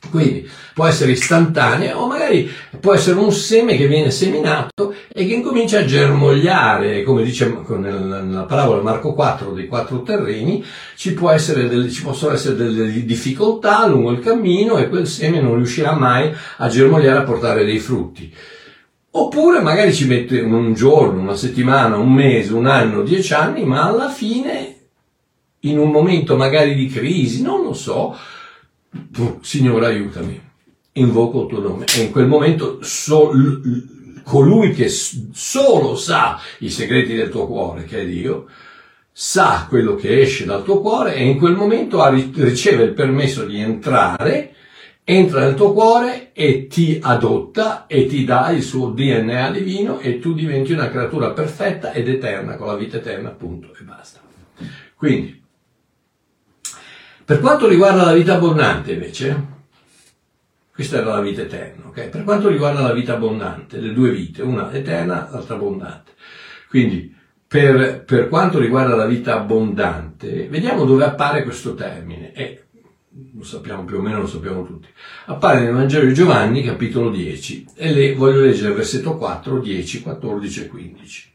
Quindi 0.09 0.49
può 0.75 0.87
essere 0.87 1.13
istantanea 1.13 2.01
o 2.01 2.07
magari 2.07 2.51
può 2.81 2.95
essere 2.95 3.19
un 3.19 3.31
seme 3.33 3.77
che 3.77 3.87
viene 3.87 4.11
seminato 4.11 4.95
e 5.13 5.27
che 5.27 5.35
incomincia 5.35 5.81
a 5.81 5.85
germogliare, 5.85 7.03
come 7.03 7.23
dice 7.23 7.55
nella 7.69 8.45
parabola 8.45 8.81
Marco 8.81 9.13
4 9.13 9.53
dei 9.53 9.67
quattro 9.67 10.03
terreni, 10.03 10.65
ci, 10.97 11.15
delle, 11.15 11.91
ci, 11.91 12.03
possono 12.03 12.33
essere 12.33 12.57
delle 12.57 13.05
difficoltà 13.05 13.87
lungo 13.87 14.11
il 14.11 14.21
cammino 14.21 14.79
e 14.79 14.89
quel 14.89 15.07
seme 15.07 15.41
non 15.41 15.57
riuscirà 15.57 15.93
mai 15.93 16.33
a 16.57 16.69
germogliare, 16.69 17.19
a 17.19 17.25
portare 17.25 17.65
dei 17.65 17.79
frutti. 17.79 18.33
Oppure 19.13 19.61
magari 19.61 19.93
ci 19.93 20.07
mette 20.07 20.41
un 20.41 20.73
giorno, 20.73 21.21
una 21.21 21.37
settimana, 21.37 21.97
un 21.97 22.13
mese, 22.13 22.55
un 22.55 22.67
anno, 22.67 23.03
dieci 23.03 23.35
anni, 23.35 23.65
ma 23.65 23.85
alla 23.85 24.09
fine, 24.09 24.77
in 25.61 25.79
un 25.79 25.91
momento 25.91 26.37
magari 26.37 26.75
di 26.75 26.87
crisi, 26.87 27.43
non 27.43 27.63
lo 27.63 27.75
so, 27.75 28.17
Signore 29.41 29.87
aiutami, 29.87 30.41
invoco 30.93 31.43
il 31.43 31.49
tuo 31.49 31.61
nome. 31.61 31.85
E 31.97 32.03
in 32.03 32.11
quel 32.11 32.27
momento 32.27 32.79
so, 32.83 33.31
colui 34.25 34.73
che 34.73 34.89
solo 34.89 35.95
sa 35.97 36.41
i 36.59 36.71
segreti 36.71 37.15
del 37.15 37.31
tuo 37.31 37.47
cuore, 37.47 37.85
che 37.85 38.01
è 38.01 38.07
Dio, 38.07 38.47
sa 39.13 39.67
quello 39.69 39.95
che 39.97 40.21
esce 40.21 40.45
dal 40.45 40.65
tuo 40.65 40.81
cuore 40.81 41.15
e 41.15 41.25
in 41.25 41.39
quel 41.39 41.55
momento 41.55 42.07
riceve 42.09 42.85
il 42.85 42.93
permesso 42.93 43.45
di 43.45 43.61
entrare, 43.61 44.55
entra 45.05 45.41
nel 45.41 45.55
tuo 45.55 45.73
cuore 45.73 46.33
e 46.33 46.67
ti 46.69 46.99
adotta 47.03 47.87
e 47.87 48.07
ti 48.07 48.25
dà 48.25 48.51
il 48.51 48.63
suo 48.63 48.91
DNA 48.91 49.51
divino 49.51 49.99
e 49.99 50.19
tu 50.21 50.33
diventi 50.35 50.73
una 50.73 50.89
creatura 50.89 51.33
perfetta 51.33 51.93
ed 51.93 52.09
eterna, 52.09 52.57
con 52.57 52.69
la 52.69 52.77
vita 52.77 52.99
eterna, 52.99 53.29
appunto, 53.29 53.75
e 53.79 53.83
basta. 53.83 54.21
Quindi, 54.95 55.40
per 57.31 57.39
quanto 57.39 57.69
riguarda 57.69 58.03
la 58.03 58.13
vita 58.13 58.35
abbondante, 58.35 58.91
invece, 58.91 59.47
questa 60.75 60.97
era 60.97 61.15
la 61.15 61.21
vita 61.21 61.43
eterna, 61.43 61.87
ok? 61.87 62.09
Per 62.09 62.25
quanto 62.25 62.49
riguarda 62.49 62.81
la 62.81 62.93
vita 62.93 63.15
abbondante, 63.15 63.79
le 63.79 63.93
due 63.93 64.11
vite, 64.11 64.43
una 64.43 64.73
eterna, 64.73 65.29
l'altra 65.31 65.55
abbondante. 65.55 66.11
Quindi, 66.69 67.15
per, 67.47 68.03
per, 68.03 68.27
quanto 68.27 68.59
riguarda 68.59 68.97
la 68.97 69.07
vita 69.07 69.37
abbondante, 69.37 70.49
vediamo 70.49 70.85
dove 70.85 71.05
appare 71.05 71.45
questo 71.45 71.77
termine. 71.77 72.33
E 72.33 72.65
lo 73.37 73.45
sappiamo 73.45 73.85
più 73.85 73.99
o 73.99 74.01
meno, 74.01 74.23
lo 74.23 74.27
sappiamo 74.27 74.65
tutti. 74.65 74.89
Appare 75.27 75.61
nel 75.61 75.73
Vangelo 75.73 76.07
di 76.07 76.15
Giovanni, 76.15 76.65
capitolo 76.65 77.11
10, 77.11 77.67
e 77.77 77.93
le, 77.93 78.15
voglio 78.17 78.41
leggere 78.41 78.75
versetto 78.75 79.17
4, 79.17 79.61
10, 79.61 80.03
14 80.03 80.61
e 80.63 80.67
15 80.67 81.30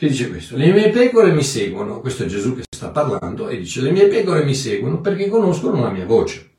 che 0.00 0.08
dice 0.08 0.30
questo, 0.30 0.56
le 0.56 0.72
mie 0.72 0.88
pecore 0.88 1.30
mi 1.30 1.42
seguono, 1.42 2.00
questo 2.00 2.22
è 2.22 2.26
Gesù 2.26 2.56
che 2.56 2.62
sta 2.70 2.88
parlando, 2.88 3.50
e 3.50 3.58
dice, 3.58 3.82
le 3.82 3.90
mie 3.90 4.06
pecore 4.06 4.44
mi 4.44 4.54
seguono 4.54 5.02
perché 5.02 5.28
conoscono 5.28 5.82
la 5.82 5.90
mia 5.90 6.06
voce. 6.06 6.52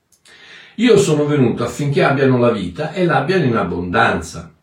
Io 0.75 0.95
sono 0.95 1.25
venuto 1.25 1.63
affinché 1.63 2.03
abbiano 2.03 2.37
la 2.37 2.51
vita 2.51 2.93
e 2.93 3.03
l'abbiano 3.03 3.45
in 3.45 3.55
abbondanza. 3.55 4.53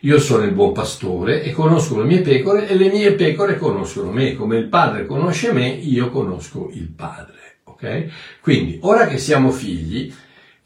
Io 0.00 0.18
sono 0.18 0.42
il 0.42 0.50
buon 0.50 0.72
pastore 0.72 1.44
e 1.44 1.52
conosco 1.52 1.96
le 2.00 2.06
mie 2.06 2.22
pecore 2.22 2.66
e 2.68 2.74
le 2.74 2.90
mie 2.90 3.12
pecore 3.12 3.56
conoscono 3.56 4.10
me. 4.10 4.34
Come 4.34 4.56
il 4.56 4.66
Padre 4.66 5.06
conosce 5.06 5.52
me, 5.52 5.68
io 5.68 6.10
conosco 6.10 6.70
il 6.74 6.88
Padre. 6.88 7.58
Ok? 7.62 8.06
Quindi, 8.40 8.78
ora 8.82 9.06
che 9.06 9.16
siamo 9.16 9.52
figli, 9.52 10.12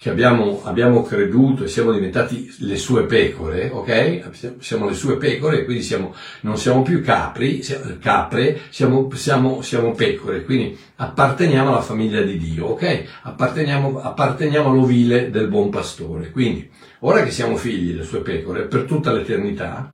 che 0.01 0.11
abbiamo, 0.11 0.63
abbiamo, 0.63 1.03
creduto 1.03 1.65
e 1.65 1.69
siamo 1.69 1.91
diventati 1.91 2.49
le 2.59 2.77
sue 2.77 3.05
pecore, 3.07 3.69
ok? 3.73 4.57
Siamo 4.61 4.87
le 4.87 4.95
sue 4.95 5.17
pecore, 5.17 5.65
quindi 5.65 5.83
siamo, 5.83 6.15
non 6.43 6.57
siamo 6.57 6.83
più 6.83 7.03
capri, 7.03 7.65
siamo, 7.65 7.97
capre, 8.01 8.61
siamo, 8.71 9.11
siamo, 9.15 9.61
siamo, 9.61 9.91
pecore, 9.95 10.45
quindi 10.45 10.79
apparteniamo 10.95 11.71
alla 11.71 11.81
famiglia 11.81 12.23
di 12.23 12.39
Dio, 12.39 12.67
ok? 12.67 13.07
Apparteniamo, 13.23 14.01
apparteniamo 14.01 14.71
all'ovile 14.71 15.31
del 15.31 15.49
buon 15.49 15.69
pastore. 15.69 16.31
Quindi, 16.31 16.71
ora 17.01 17.25
che 17.25 17.33
siamo 17.33 17.57
figli 17.57 17.91
delle 17.91 18.05
sue 18.05 18.21
pecore, 18.21 18.67
per 18.67 18.85
tutta 18.85 19.11
l'eternità, 19.11 19.91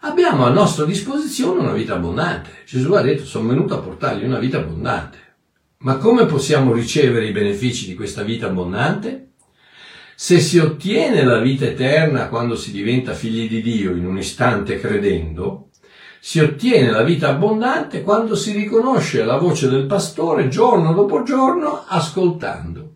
abbiamo 0.00 0.46
a 0.46 0.50
nostra 0.50 0.86
disposizione 0.86 1.60
una 1.60 1.74
vita 1.74 1.96
abbondante. 1.96 2.48
Gesù 2.64 2.94
ha 2.94 3.02
detto, 3.02 3.26
sono 3.26 3.48
venuto 3.48 3.74
a 3.74 3.82
portargli 3.82 4.24
una 4.24 4.38
vita 4.38 4.56
abbondante. 4.56 5.27
Ma 5.80 5.96
come 5.96 6.26
possiamo 6.26 6.72
ricevere 6.72 7.28
i 7.28 7.30
benefici 7.30 7.86
di 7.86 7.94
questa 7.94 8.24
vita 8.24 8.46
abbondante? 8.46 9.34
Se 10.16 10.40
si 10.40 10.58
ottiene 10.58 11.22
la 11.22 11.38
vita 11.38 11.66
eterna 11.66 12.26
quando 12.26 12.56
si 12.56 12.72
diventa 12.72 13.12
figli 13.12 13.48
di 13.48 13.62
Dio 13.62 13.92
in 13.92 14.04
un 14.04 14.18
istante 14.18 14.80
credendo, 14.80 15.68
si 16.18 16.40
ottiene 16.40 16.90
la 16.90 17.04
vita 17.04 17.28
abbondante 17.28 18.02
quando 18.02 18.34
si 18.34 18.50
riconosce 18.54 19.22
la 19.22 19.36
voce 19.36 19.68
del 19.68 19.86
pastore 19.86 20.48
giorno 20.48 20.92
dopo 20.92 21.22
giorno 21.22 21.84
ascoltando. 21.86 22.87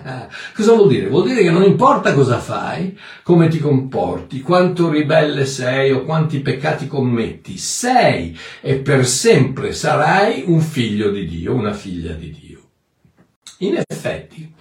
cosa 0.54 0.72
vuol 0.72 0.88
dire? 0.88 1.08
Vuol 1.08 1.26
dire 1.26 1.42
che 1.42 1.50
non 1.50 1.62
importa 1.62 2.14
cosa 2.14 2.38
fai, 2.38 2.98
come 3.22 3.48
ti 3.48 3.58
comporti, 3.58 4.40
quanto 4.40 4.88
ribelle 4.88 5.44
sei 5.44 5.92
o 5.92 6.02
quanti 6.04 6.40
peccati 6.40 6.86
commetti, 6.86 7.58
sei 7.58 8.38
e 8.60 8.76
per 8.76 9.06
sempre 9.06 9.72
sarai 9.72 10.44
un 10.46 10.60
figlio 10.60 11.10
di 11.10 11.26
Dio, 11.26 11.54
una 11.54 11.72
figlia 11.72 12.12
di 12.12 12.30
Dio. 12.30 12.60
In 13.58 13.80
effetti, 13.86 14.52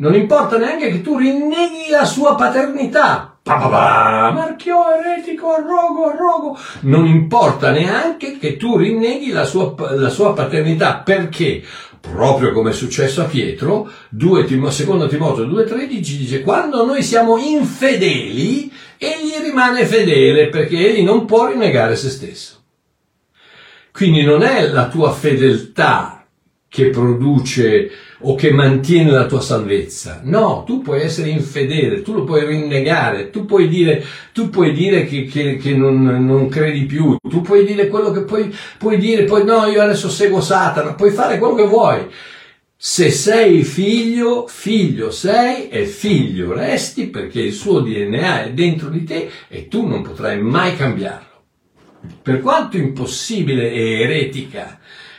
non 0.00 0.14
importa 0.14 0.58
neanche 0.58 0.90
che 0.90 1.00
tu 1.00 1.16
rinneghi 1.16 1.90
la 1.90 2.04
sua 2.04 2.36
paternità. 2.36 3.38
Pa, 3.42 4.30
marchio 4.32 4.76
eretico, 4.92 5.54
arrogo, 5.54 6.10
arrogo. 6.10 6.58
Non 6.82 7.06
importa 7.06 7.70
neanche 7.70 8.38
che 8.38 8.56
tu 8.56 8.76
rinneghi 8.76 9.30
la 9.30 9.44
sua, 9.44 9.74
la 9.96 10.10
sua 10.10 10.34
paternità. 10.34 10.98
Perché? 10.98 11.62
Proprio 12.10 12.52
come 12.52 12.70
è 12.70 12.72
successo 12.72 13.22
a 13.22 13.26
Pietro, 13.26 13.90
2 14.10 14.44
Tim- 14.44 14.68
secondo 14.68 15.06
Timoteo 15.06 15.46
2,13 15.46 16.16
dice 16.16 16.40
quando 16.42 16.84
noi 16.84 17.02
siamo 17.02 17.36
infedeli, 17.38 18.72
egli 18.96 19.34
rimane 19.42 19.86
fedele 19.86 20.48
perché 20.48 20.76
egli 20.76 21.02
non 21.04 21.24
può 21.24 21.48
rinnegare 21.48 21.96
se 21.96 22.10
stesso. 22.10 22.56
Quindi 23.92 24.22
non 24.22 24.42
è 24.42 24.68
la 24.68 24.88
tua 24.88 25.12
fedeltà 25.12 26.26
che 26.68 26.90
produce 26.90 27.90
o 28.20 28.34
che 28.34 28.50
mantiene 28.50 29.10
la 29.10 29.26
tua 29.26 29.40
salvezza. 29.40 30.20
No, 30.24 30.64
tu 30.66 30.80
puoi 30.82 31.02
essere 31.02 31.28
infedele, 31.28 32.02
tu 32.02 32.14
lo 32.14 32.24
puoi 32.24 32.44
rinnegare, 32.46 33.30
tu 33.30 33.44
puoi 33.44 33.68
dire, 33.68 34.04
tu 34.32 34.50
puoi 34.50 34.72
dire 34.72 35.04
che, 35.04 35.24
che, 35.24 35.56
che 35.56 35.74
non, 35.74 36.02
non, 36.02 36.48
credi 36.48 36.84
più, 36.84 37.16
tu 37.28 37.40
puoi 37.42 37.64
dire 37.64 37.88
quello 37.88 38.10
che 38.10 38.22
puoi, 38.22 38.54
puoi 38.78 38.98
dire, 38.98 39.24
poi 39.24 39.44
no, 39.44 39.66
io 39.66 39.82
adesso 39.82 40.08
seguo 40.08 40.40
Satana, 40.40 40.94
puoi 40.94 41.10
fare 41.10 41.38
quello 41.38 41.54
che 41.54 41.66
vuoi. 41.66 42.06
Se 42.80 43.10
sei 43.10 43.64
figlio, 43.64 44.46
figlio 44.46 45.10
sei 45.10 45.68
e 45.68 45.84
figlio 45.84 46.52
resti 46.52 47.08
perché 47.08 47.40
il 47.40 47.52
suo 47.52 47.80
DNA 47.80 48.44
è 48.44 48.52
dentro 48.52 48.88
di 48.88 49.02
te 49.02 49.28
e 49.48 49.66
tu 49.66 49.84
non 49.84 50.02
potrai 50.02 50.40
mai 50.40 50.76
cambiarlo. 50.76 51.26
Per 52.22 52.40
quanto 52.40 52.76
impossibile 52.76 53.72
e 53.72 54.00
eretica 54.02 54.78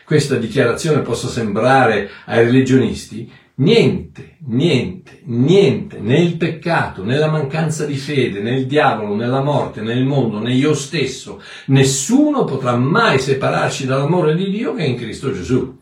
questa 0.09 0.37
dichiarazione 0.37 1.01
possa 1.01 1.27
sembrare 1.27 2.09
ai 2.25 2.43
religionisti, 2.43 3.31
niente, 3.57 4.37
niente, 4.47 5.21
niente, 5.25 5.99
né 5.99 6.19
il 6.19 6.35
peccato, 6.35 7.03
né 7.03 7.15
la 7.15 7.29
mancanza 7.29 7.85
di 7.85 7.95
fede, 7.95 8.41
né 8.41 8.57
il 8.57 8.65
diavolo, 8.65 9.15
né 9.15 9.27
la 9.27 9.43
morte, 9.43 9.81
né 9.81 9.93
il 9.93 10.05
mondo, 10.05 10.39
né 10.39 10.51
io 10.51 10.73
stesso, 10.73 11.39
nessuno 11.67 12.43
potrà 12.43 12.75
mai 12.75 13.19
separarci 13.19 13.85
dall'amore 13.85 14.35
di 14.35 14.49
Dio 14.49 14.73
che 14.73 14.81
è 14.81 14.87
in 14.87 14.97
Cristo 14.97 15.31
Gesù. 15.31 15.77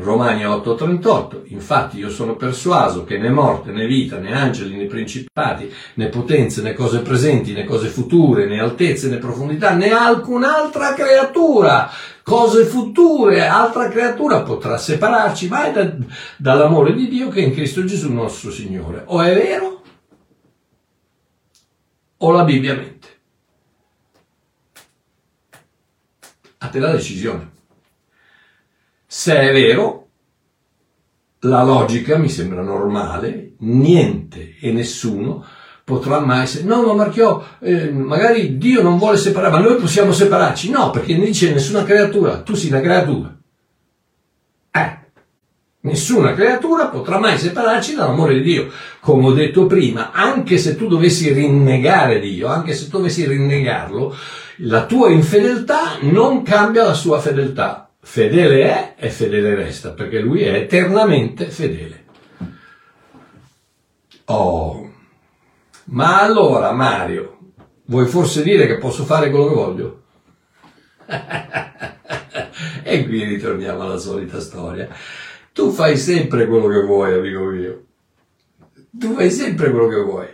Romani 0.00 0.44
8:38, 0.44 1.42
infatti 1.46 1.98
io 1.98 2.10
sono 2.10 2.36
persuaso 2.36 3.04
che 3.04 3.18
né 3.18 3.30
morte, 3.30 3.70
né 3.70 3.86
vita, 3.86 4.18
né 4.18 4.32
angeli, 4.32 4.76
né 4.76 4.86
principati, 4.86 5.72
né 5.94 6.08
potenze, 6.08 6.62
né 6.62 6.72
cose 6.72 7.00
presenti, 7.00 7.52
né 7.52 7.64
cose 7.64 7.88
future, 7.88 8.46
né 8.46 8.60
altezze, 8.60 9.08
né 9.08 9.16
profondità, 9.16 9.74
né 9.74 9.90
alcun'altra 9.90 10.94
creatura, 10.94 11.90
cose 12.22 12.64
future, 12.64 13.46
altra 13.46 13.88
creatura 13.88 14.42
potrà 14.42 14.78
separarci 14.78 15.48
mai 15.48 15.72
da, 15.72 15.92
dall'amore 16.36 16.94
di 16.94 17.08
Dio 17.08 17.28
che 17.28 17.40
è 17.40 17.44
in 17.44 17.52
Cristo 17.52 17.84
Gesù 17.84 18.12
nostro 18.12 18.50
Signore. 18.50 19.02
O 19.06 19.20
è 19.20 19.34
vero 19.34 19.82
o 22.18 22.30
la 22.30 22.44
Bibbia 22.44 22.74
mente. 22.74 23.08
A 26.58 26.68
te 26.68 26.78
la 26.78 26.92
decisione. 26.92 27.56
Se 29.10 29.34
è 29.34 29.50
vero, 29.54 30.08
la 31.40 31.64
logica 31.64 32.18
mi 32.18 32.28
sembra 32.28 32.60
normale, 32.60 33.54
niente 33.60 34.56
e 34.60 34.70
nessuno 34.70 35.46
potrà 35.82 36.20
mai 36.20 36.42
essere. 36.42 36.64
No, 36.64 36.82
ma 36.82 36.92
Marchiò, 36.92 37.42
eh, 37.60 37.90
magari 37.90 38.58
Dio 38.58 38.82
non 38.82 38.98
vuole 38.98 39.16
separare, 39.16 39.50
ma 39.50 39.60
noi 39.60 39.76
possiamo 39.76 40.12
separarci. 40.12 40.68
No, 40.68 40.90
perché 40.90 41.16
non 41.16 41.24
dice 41.24 41.50
nessuna 41.50 41.84
creatura, 41.84 42.42
tu 42.42 42.54
sei 42.54 42.68
una 42.68 42.82
creatura. 42.82 43.34
Eh, 44.72 44.98
nessuna 45.80 46.34
creatura 46.34 46.88
potrà 46.88 47.18
mai 47.18 47.38
separarci 47.38 47.94
dall'amore 47.94 48.34
di 48.34 48.42
Dio. 48.42 48.68
Come 49.00 49.28
ho 49.28 49.32
detto 49.32 49.64
prima, 49.64 50.12
anche 50.12 50.58
se 50.58 50.76
tu 50.76 50.86
dovessi 50.86 51.32
rinnegare 51.32 52.20
Dio, 52.20 52.48
anche 52.48 52.74
se 52.74 52.90
tu 52.90 52.98
dovessi 52.98 53.26
rinnegarlo, 53.26 54.14
la 54.58 54.84
tua 54.84 55.08
infedeltà 55.08 55.96
non 56.00 56.42
cambia 56.42 56.84
la 56.84 56.92
sua 56.92 57.18
fedeltà 57.20 57.87
fedele 58.08 58.62
è 58.62 58.94
e 58.96 59.10
fedele 59.10 59.54
resta, 59.54 59.90
perché 59.90 60.18
lui 60.18 60.42
è 60.42 60.54
eternamente 60.54 61.50
fedele. 61.50 62.06
Oh, 64.24 64.90
ma 65.84 66.22
allora 66.22 66.72
Mario, 66.72 67.52
vuoi 67.84 68.06
forse 68.06 68.42
dire 68.42 68.66
che 68.66 68.78
posso 68.78 69.04
fare 69.04 69.28
quello 69.28 69.48
che 69.48 69.54
voglio? 69.54 70.02
e 72.82 73.04
qui 73.04 73.24
ritorniamo 73.24 73.82
alla 73.82 73.98
solita 73.98 74.40
storia. 74.40 74.88
Tu 75.52 75.70
fai 75.70 75.98
sempre 75.98 76.46
quello 76.46 76.68
che 76.68 76.80
vuoi, 76.86 77.12
amico 77.12 77.44
mio. 77.44 77.84
Tu 78.90 79.12
fai 79.12 79.30
sempre 79.30 79.70
quello 79.70 79.88
che 79.88 80.00
vuoi. 80.00 80.28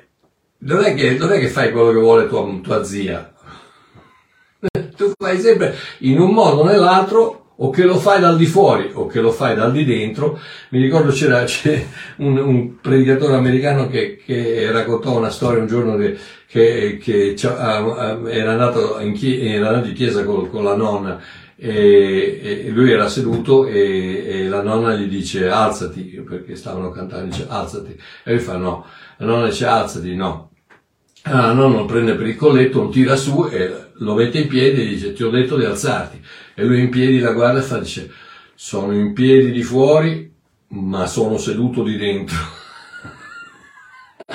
Non 0.58 0.84
è 0.84 0.94
che, 0.94 1.16
non 1.18 1.32
è 1.32 1.40
che 1.40 1.48
fai 1.48 1.72
quello 1.72 1.90
che 1.90 1.98
vuole 1.98 2.28
tua, 2.28 2.60
tua 2.62 2.84
zia. 2.84 3.34
tu 4.96 5.12
fai 5.18 5.40
sempre 5.40 5.74
in 5.98 6.20
un 6.20 6.30
modo 6.30 6.60
o 6.60 6.64
nell'altro 6.66 7.43
o 7.56 7.70
che 7.70 7.84
lo 7.84 7.98
fai 7.98 8.20
dal 8.20 8.36
di 8.36 8.46
fuori 8.46 8.90
o 8.92 9.06
che 9.06 9.20
lo 9.20 9.30
fai 9.30 9.54
dal 9.54 9.72
di 9.72 9.84
dentro. 9.84 10.38
Mi 10.70 10.80
ricordo 10.80 11.12
c'era, 11.12 11.44
un, 12.18 12.38
un, 12.38 12.80
predicatore 12.80 13.34
americano 13.34 13.88
che, 13.88 14.20
che, 14.24 14.70
raccontò 14.72 15.16
una 15.16 15.30
storia 15.30 15.60
un 15.60 15.68
giorno 15.68 15.96
che, 15.96 16.16
che, 16.46 16.98
che 17.00 17.34
era, 17.40 18.50
andato 18.50 18.98
in 19.00 19.12
chiesa, 19.12 20.24
con, 20.24 20.50
con 20.50 20.64
la 20.64 20.74
nonna 20.74 21.20
e, 21.56 22.40
e, 22.66 22.68
lui 22.70 22.90
era 22.90 23.08
seduto 23.08 23.66
e, 23.66 24.24
e, 24.26 24.48
la 24.48 24.62
nonna 24.62 24.94
gli 24.94 25.06
dice 25.06 25.48
alzati 25.48 26.22
perché 26.26 26.56
stavano 26.56 26.90
cantando 26.90 27.26
dice 27.26 27.46
alzati 27.48 27.96
e 28.24 28.32
lui 28.32 28.40
fa 28.40 28.56
no 28.56 28.84
la 29.18 29.26
nonna 29.26 29.46
dice 29.46 29.66
alzati 29.66 30.14
no. 30.14 30.50
Allora 31.26 31.46
la 31.46 31.52
nonna 31.52 31.76
lo 31.78 31.84
prende 31.86 32.14
per 32.16 32.26
il 32.26 32.36
colletto 32.36 32.82
lo 32.82 32.88
tira 32.90 33.16
su 33.16 33.48
e 33.50 33.92
lo 33.94 34.14
mette 34.14 34.40
in 34.40 34.48
piedi 34.48 34.82
e 34.82 34.86
dice 34.86 35.12
ti 35.12 35.22
ho 35.22 35.30
detto 35.30 35.56
di 35.56 35.64
alzarti 35.64 36.20
e 36.54 36.64
lui 36.64 36.80
in 36.80 36.88
piedi 36.90 37.18
la 37.18 37.32
guarda 37.32 37.58
e 37.60 37.62
fa, 37.62 37.78
dice, 37.78 38.10
sono 38.54 38.92
in 38.92 39.12
piedi 39.12 39.50
di 39.50 39.62
fuori, 39.62 40.32
ma 40.68 41.06
sono 41.06 41.36
seduto 41.36 41.82
di 41.82 41.96
dentro. 41.96 42.36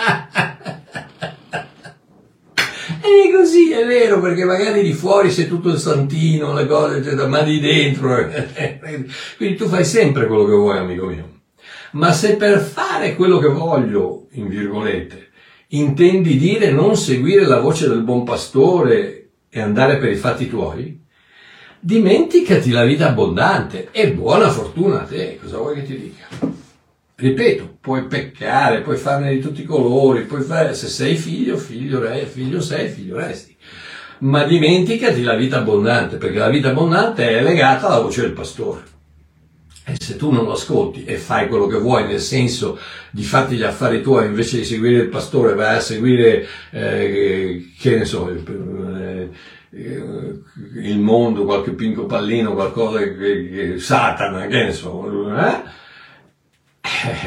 e 3.01 3.31
così 3.33 3.71
è 3.71 3.85
vero, 3.85 4.19
perché 4.19 4.43
magari 4.43 4.83
di 4.83 4.93
fuori 4.93 5.31
sei 5.31 5.47
tutto 5.47 5.69
il 5.69 5.77
santino, 5.77 6.53
le 6.53 6.65
cose, 6.65 7.15
ma 7.27 7.41
di 7.41 7.59
dentro. 7.59 8.15
Quindi 9.37 9.55
tu 9.55 9.67
fai 9.67 9.85
sempre 9.85 10.27
quello 10.27 10.45
che 10.45 10.51
vuoi, 10.53 10.77
amico 10.77 11.05
mio. 11.05 11.37
Ma 11.91 12.11
se 12.11 12.35
per 12.35 12.59
fare 12.59 13.15
quello 13.15 13.39
che 13.39 13.47
voglio, 13.47 14.27
in 14.31 14.47
virgolette, 14.47 15.29
intendi 15.69 16.37
dire 16.37 16.71
non 16.71 16.95
seguire 16.95 17.45
la 17.45 17.59
voce 17.59 17.87
del 17.87 18.03
buon 18.03 18.23
pastore 18.23 19.29
e 19.49 19.59
andare 19.59 19.97
per 19.97 20.11
i 20.11 20.15
fatti 20.15 20.47
tuoi, 20.47 20.98
dimenticati 21.79 22.71
la 22.71 22.83
vita 22.83 23.09
abbondante 23.09 23.89
e 23.91 24.11
buona 24.11 24.49
fortuna 24.49 25.01
a 25.01 25.05
te, 25.05 25.39
cosa 25.41 25.57
vuoi 25.57 25.75
che 25.75 25.83
ti 25.83 25.97
dica? 25.97 26.27
Ripeto, 27.15 27.77
puoi 27.81 28.05
peccare, 28.05 28.81
puoi 28.81 28.97
farne 28.97 29.33
di 29.33 29.39
tutti 29.39 29.61
i 29.61 29.65
colori, 29.65 30.23
puoi 30.23 30.41
fare, 30.41 30.73
se 30.73 30.87
sei 30.87 31.15
figlio, 31.15 31.57
figlio, 31.57 31.99
re, 31.99 32.25
figlio 32.25 32.61
sei, 32.61 32.89
figlio 32.89 33.17
resti. 33.17 33.55
Ma 34.19 34.43
dimenticati 34.43 35.21
la 35.21 35.35
vita 35.35 35.57
abbondante, 35.59 36.17
perché 36.17 36.37
la 36.37 36.49
vita 36.49 36.69
abbondante 36.69 37.27
è 37.27 37.41
legata 37.41 37.87
alla 37.87 37.99
voce 37.99 38.21
del 38.21 38.31
pastore. 38.31 38.83
E 39.85 39.95
se 39.99 40.15
tu 40.17 40.31
non 40.31 40.45
lo 40.45 40.53
ascolti 40.53 41.03
e 41.03 41.17
fai 41.17 41.47
quello 41.47 41.67
che 41.67 41.77
vuoi, 41.77 42.05
nel 42.05 42.21
senso 42.21 42.77
di 43.11 43.23
farti 43.23 43.55
gli 43.55 43.63
affari 43.63 44.01
tuoi, 44.01 44.27
invece 44.27 44.57
di 44.57 44.65
seguire 44.65 45.01
il 45.01 45.09
pastore, 45.09 45.55
vai 45.55 45.75
a 45.75 45.81
seguire, 45.81 46.45
eh, 46.71 47.71
che 47.77 47.97
ne 47.97 48.05
so, 48.05 48.29
eh, 48.29 49.29
il 49.71 50.99
mondo, 50.99 51.45
qualche 51.45 51.71
pinco 51.71 52.05
pallino, 52.05 52.53
qualcosa 52.53 52.99
che, 52.99 53.15
che 53.15 53.79
Satana, 53.79 54.47
che 54.47 54.63
ne 54.63 54.71
so, 54.71 55.29
eh? 55.37 55.61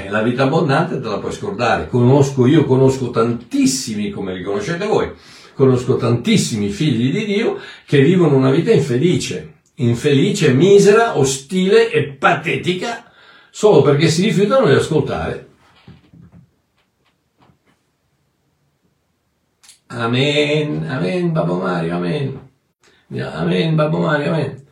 eh? 0.04 0.10
la 0.10 0.22
vita 0.22 0.44
abbondante 0.44 1.00
te 1.00 1.08
la 1.08 1.18
puoi 1.18 1.32
scordare. 1.32 1.86
Conosco, 1.86 2.46
io 2.46 2.64
conosco 2.64 3.10
tantissimi, 3.10 4.10
come 4.10 4.34
li 4.34 4.42
conoscete 4.42 4.86
voi, 4.86 5.10
conosco 5.54 5.96
tantissimi 5.96 6.68
figli 6.68 7.12
di 7.12 7.24
Dio 7.24 7.58
che 7.86 8.00
vivono 8.02 8.36
una 8.36 8.50
vita 8.50 8.72
infelice 8.72 9.60
infelice, 9.76 10.52
misera, 10.52 11.18
ostile 11.18 11.90
e 11.90 12.04
patetica 12.04 13.10
solo 13.50 13.82
perché 13.82 14.08
si 14.08 14.22
rifiutano 14.22 14.66
di 14.66 14.74
ascoltare. 14.74 15.48
Amen, 19.94 20.86
amen, 20.88 21.32
Babbo 21.32 21.56
Mario, 21.56 21.96
amen. 21.96 22.40
Amen, 23.14 23.74
Babbo 23.74 23.98
Mario, 23.98 24.32
amen. 24.32 24.64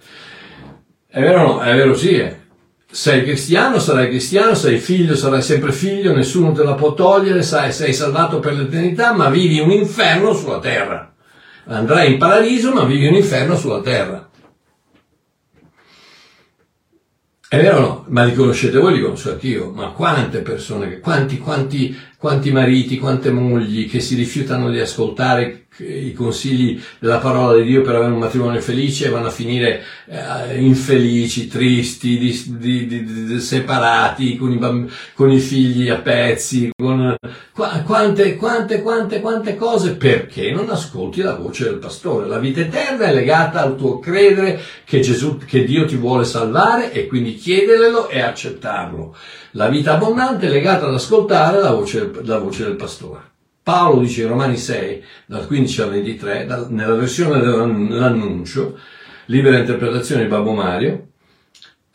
È 1.06 1.20
vero 1.20 1.42
o 1.42 1.46
no? 1.54 1.60
È 1.60 1.74
vero 1.74 1.94
sì, 1.94 2.14
è. 2.14 2.38
Sei 2.90 3.22
cristiano, 3.22 3.78
sarai 3.78 4.08
cristiano, 4.08 4.54
sei 4.54 4.78
figlio, 4.78 5.14
sarai 5.14 5.42
sempre 5.42 5.72
figlio, 5.72 6.14
nessuno 6.14 6.52
te 6.52 6.64
la 6.64 6.74
può 6.74 6.94
togliere, 6.94 7.42
sai, 7.42 7.70
sei 7.70 7.92
salvato 7.92 8.40
per 8.40 8.54
l'eternità, 8.54 9.12
ma 9.12 9.28
vivi 9.28 9.60
un 9.60 9.70
inferno 9.70 10.32
sulla 10.32 10.58
terra. 10.58 11.12
Andrai 11.66 12.12
in 12.12 12.18
paradiso, 12.18 12.72
ma 12.72 12.84
vivi 12.84 13.06
un 13.06 13.14
inferno 13.14 13.56
sulla 13.56 13.82
terra. 13.82 14.28
È 17.46 17.56
vero 17.60 17.76
o 17.76 17.80
no? 17.80 18.04
Ma 18.08 18.24
li 18.24 18.34
conoscete 18.34 18.78
voi, 18.78 18.94
li 18.94 19.02
conosco 19.02 19.32
anch'io, 19.32 19.70
ma 19.70 19.90
quante 19.90 20.40
persone, 20.40 21.00
quanti, 21.00 21.36
quanti, 21.38 21.96
quanti 22.20 22.52
mariti, 22.52 22.98
quante 22.98 23.30
mogli 23.30 23.88
che 23.88 23.98
si 24.00 24.14
rifiutano 24.14 24.68
di 24.68 24.78
ascoltare 24.78 25.68
i 25.78 26.12
consigli 26.12 26.78
della 26.98 27.18
parola 27.18 27.56
di 27.56 27.66
Dio 27.66 27.80
per 27.80 27.94
avere 27.94 28.12
un 28.12 28.18
matrimonio 28.18 28.60
felice 28.60 29.06
e 29.06 29.08
vanno 29.08 29.28
a 29.28 29.30
finire 29.30 29.82
eh, 30.06 30.60
infelici, 30.60 31.46
tristi, 31.46 32.18
di, 32.18 32.44
di, 32.58 33.04
di, 33.04 33.40
separati, 33.40 34.36
con 34.36 34.52
i, 34.52 34.56
bamb- 34.56 34.90
con 35.14 35.30
i, 35.30 35.38
figli 35.38 35.88
a 35.88 35.96
pezzi, 35.96 36.70
con 36.76 37.16
qu- 37.54 37.82
quante, 37.84 38.36
quante, 38.36 38.82
quante, 38.82 39.20
quante 39.20 39.56
cose, 39.56 39.94
perché 39.94 40.50
non 40.50 40.68
ascolti 40.68 41.22
la 41.22 41.36
voce 41.36 41.64
del 41.64 41.78
pastore? 41.78 42.26
La 42.26 42.38
vita 42.38 42.60
eterna 42.60 43.06
è 43.06 43.14
legata 43.14 43.62
al 43.62 43.76
tuo 43.76 43.98
credere 43.98 44.60
che 44.84 45.00
Gesù, 45.00 45.38
che 45.38 45.64
Dio 45.64 45.86
ti 45.86 45.96
vuole 45.96 46.24
salvare 46.24 46.92
e 46.92 47.06
quindi 47.06 47.36
chiederlo 47.36 48.08
e 48.08 48.20
accettarlo. 48.20 49.16
La 49.54 49.68
vita 49.68 49.94
abbondante 49.94 50.46
è 50.46 50.50
legata 50.50 50.86
ad 50.86 50.94
ascoltare 50.94 51.60
la 51.60 51.72
voce, 51.72 52.09
la 52.22 52.38
voce 52.38 52.64
del 52.64 52.76
pastore. 52.76 53.30
Paolo 53.62 54.00
dice 54.00 54.22
in 54.22 54.28
Romani 54.28 54.56
6, 54.56 55.04
dal 55.26 55.46
15 55.46 55.82
al 55.82 55.90
23, 55.90 56.66
nella 56.70 56.94
versione 56.94 57.40
dell'annuncio, 57.40 58.78
libera 59.26 59.58
interpretazione 59.58 60.22
di 60.22 60.28
Babbo 60.28 60.52
Mario, 60.52 61.08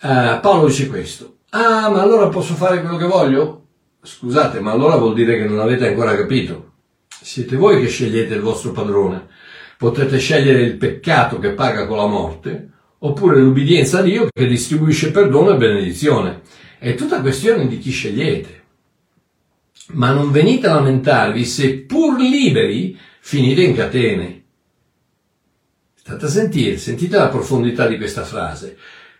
eh, 0.01 0.39
Paolo 0.41 0.67
dice 0.67 0.88
questo. 0.88 1.38
Ah, 1.49 1.89
ma 1.89 2.01
allora 2.01 2.30
posso 2.30 2.54
fare 2.54 2.82
quello 2.82 2.97
che 2.97 3.06
voglio? 3.06 3.63
Scusate, 4.01 4.60
ma 4.60 4.71
allora 4.71 4.97
vuol 4.97 5.15
dire 5.15 5.38
che 5.38 5.45
non 5.45 5.60
avete 5.60 5.88
ancora 5.88 6.15
capito. 6.15 6.73
Siete 7.08 7.56
voi 7.56 7.82
che 7.82 7.88
scegliete 7.88 8.36
il 8.36 8.41
vostro 8.41 8.71
padrone. 8.71 9.28
Potete 9.78 10.19
scegliere 10.19 10.62
il 10.62 10.78
peccato 10.78 11.39
che 11.39 11.51
paga 11.51 11.88
con 11.88 11.97
la 11.97 12.06
morte, 12.06 12.69
oppure 12.99 13.39
l'ubbidienza 13.39 13.99
a 13.99 14.01
Dio 14.04 14.28
che 14.32 14.47
distribuisce 14.47 15.12
perdono 15.12 15.54
e 15.54 15.58
benedizione. 15.58 16.41
È 16.78 16.93
tutta 16.93 17.21
questione 17.21 17.67
di 17.67 17.80
chi 17.80 17.89
scegliete 17.89 18.55
ma 19.93 20.12
non 20.12 20.32
venite 20.32 20.67
a 20.67 20.74
lamentarvi 20.74 21.45
se 21.45 21.80
pur 21.80 22.19
liberi 22.19 22.98
finite 23.19 23.63
in 23.63 23.76
catene. 23.76 24.43
State 25.95 26.26
a 26.26 26.30
sentire, 26.30 26.78
sentite 26.78 27.17
la 27.17 27.30
profondità 27.30 27.88
di 27.88 27.98
questa 27.98 28.24
frase. 28.24 28.78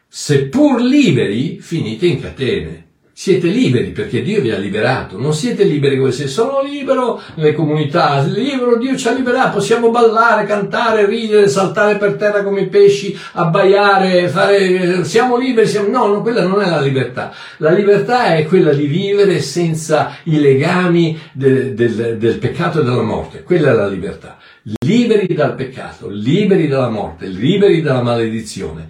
Se 0.08 0.47
pur 0.47 0.82
liberi 0.82 1.60
finite 1.60 2.06
in 2.06 2.21
catene. 2.21 2.85
Siete 3.17 3.47
liberi 3.47 3.91
perché 3.91 4.21
Dio 4.21 4.41
vi 4.41 4.51
ha 4.51 4.58
liberato, 4.58 5.17
non 5.17 5.34
siete 5.34 5.63
liberi 5.63 5.97
come 5.97 6.12
se 6.12 6.28
sono 6.28 6.62
libero 6.62 7.21
nelle 7.36 7.54
comunità, 7.54 8.21
libero 8.21 8.78
Dio 8.78 8.97
ci 8.97 9.08
ha 9.08 9.13
liberato, 9.13 9.54
possiamo 9.54 9.89
ballare, 9.89 10.45
cantare, 10.45 11.06
ridere, 11.06 11.47
saltare 11.47 11.95
per 11.95 12.15
terra 12.15 12.43
come 12.43 12.63
i 12.63 12.67
pesci, 12.67 13.17
abbaiare, 13.32 14.28
fare, 14.28 15.06
siamo 15.06 15.38
liberi, 15.38 15.65
siamo... 15.65 15.88
no, 15.88 16.08
no, 16.08 16.21
quella 16.21 16.45
non 16.45 16.62
è 16.62 16.69
la 16.69 16.82
libertà. 16.82 17.34
La 17.60 17.71
libertà 17.71 18.36
è 18.36 18.45
quella 18.45 18.73
di 18.73 18.86
vivere 18.86 19.39
senza 19.39 20.17
i 20.23 20.38
legami 20.38 21.17
del, 21.32 21.73
del, 21.73 22.17
del 22.17 22.38
peccato 22.38 22.82
e 22.82 22.84
della 22.84 23.01
morte, 23.01 23.43
quella 23.43 23.71
è 23.71 23.73
la 23.75 23.88
libertà. 23.88 24.38
Liberi 24.86 25.34
dal 25.34 25.56
peccato, 25.56 26.10
liberi 26.10 26.67
dalla 26.67 26.89
morte, 26.89 27.28
liberi 27.28 27.82
dalla 27.82 28.04
maledizione. 28.04 28.89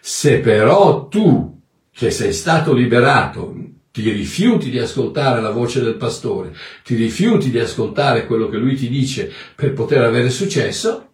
Se 0.00 0.38
però 0.38 1.06
tu 1.08 1.56
che 1.98 2.12
sei 2.12 2.32
stato 2.32 2.72
liberato, 2.72 3.52
ti 3.90 4.08
rifiuti 4.08 4.70
di 4.70 4.78
ascoltare 4.78 5.40
la 5.40 5.50
voce 5.50 5.82
del 5.82 5.96
pastore, 5.96 6.54
ti 6.84 6.94
rifiuti 6.94 7.50
di 7.50 7.58
ascoltare 7.58 8.24
quello 8.24 8.48
che 8.48 8.56
lui 8.56 8.76
ti 8.76 8.88
dice 8.88 9.32
per 9.56 9.72
poter 9.72 10.04
avere 10.04 10.30
successo, 10.30 11.08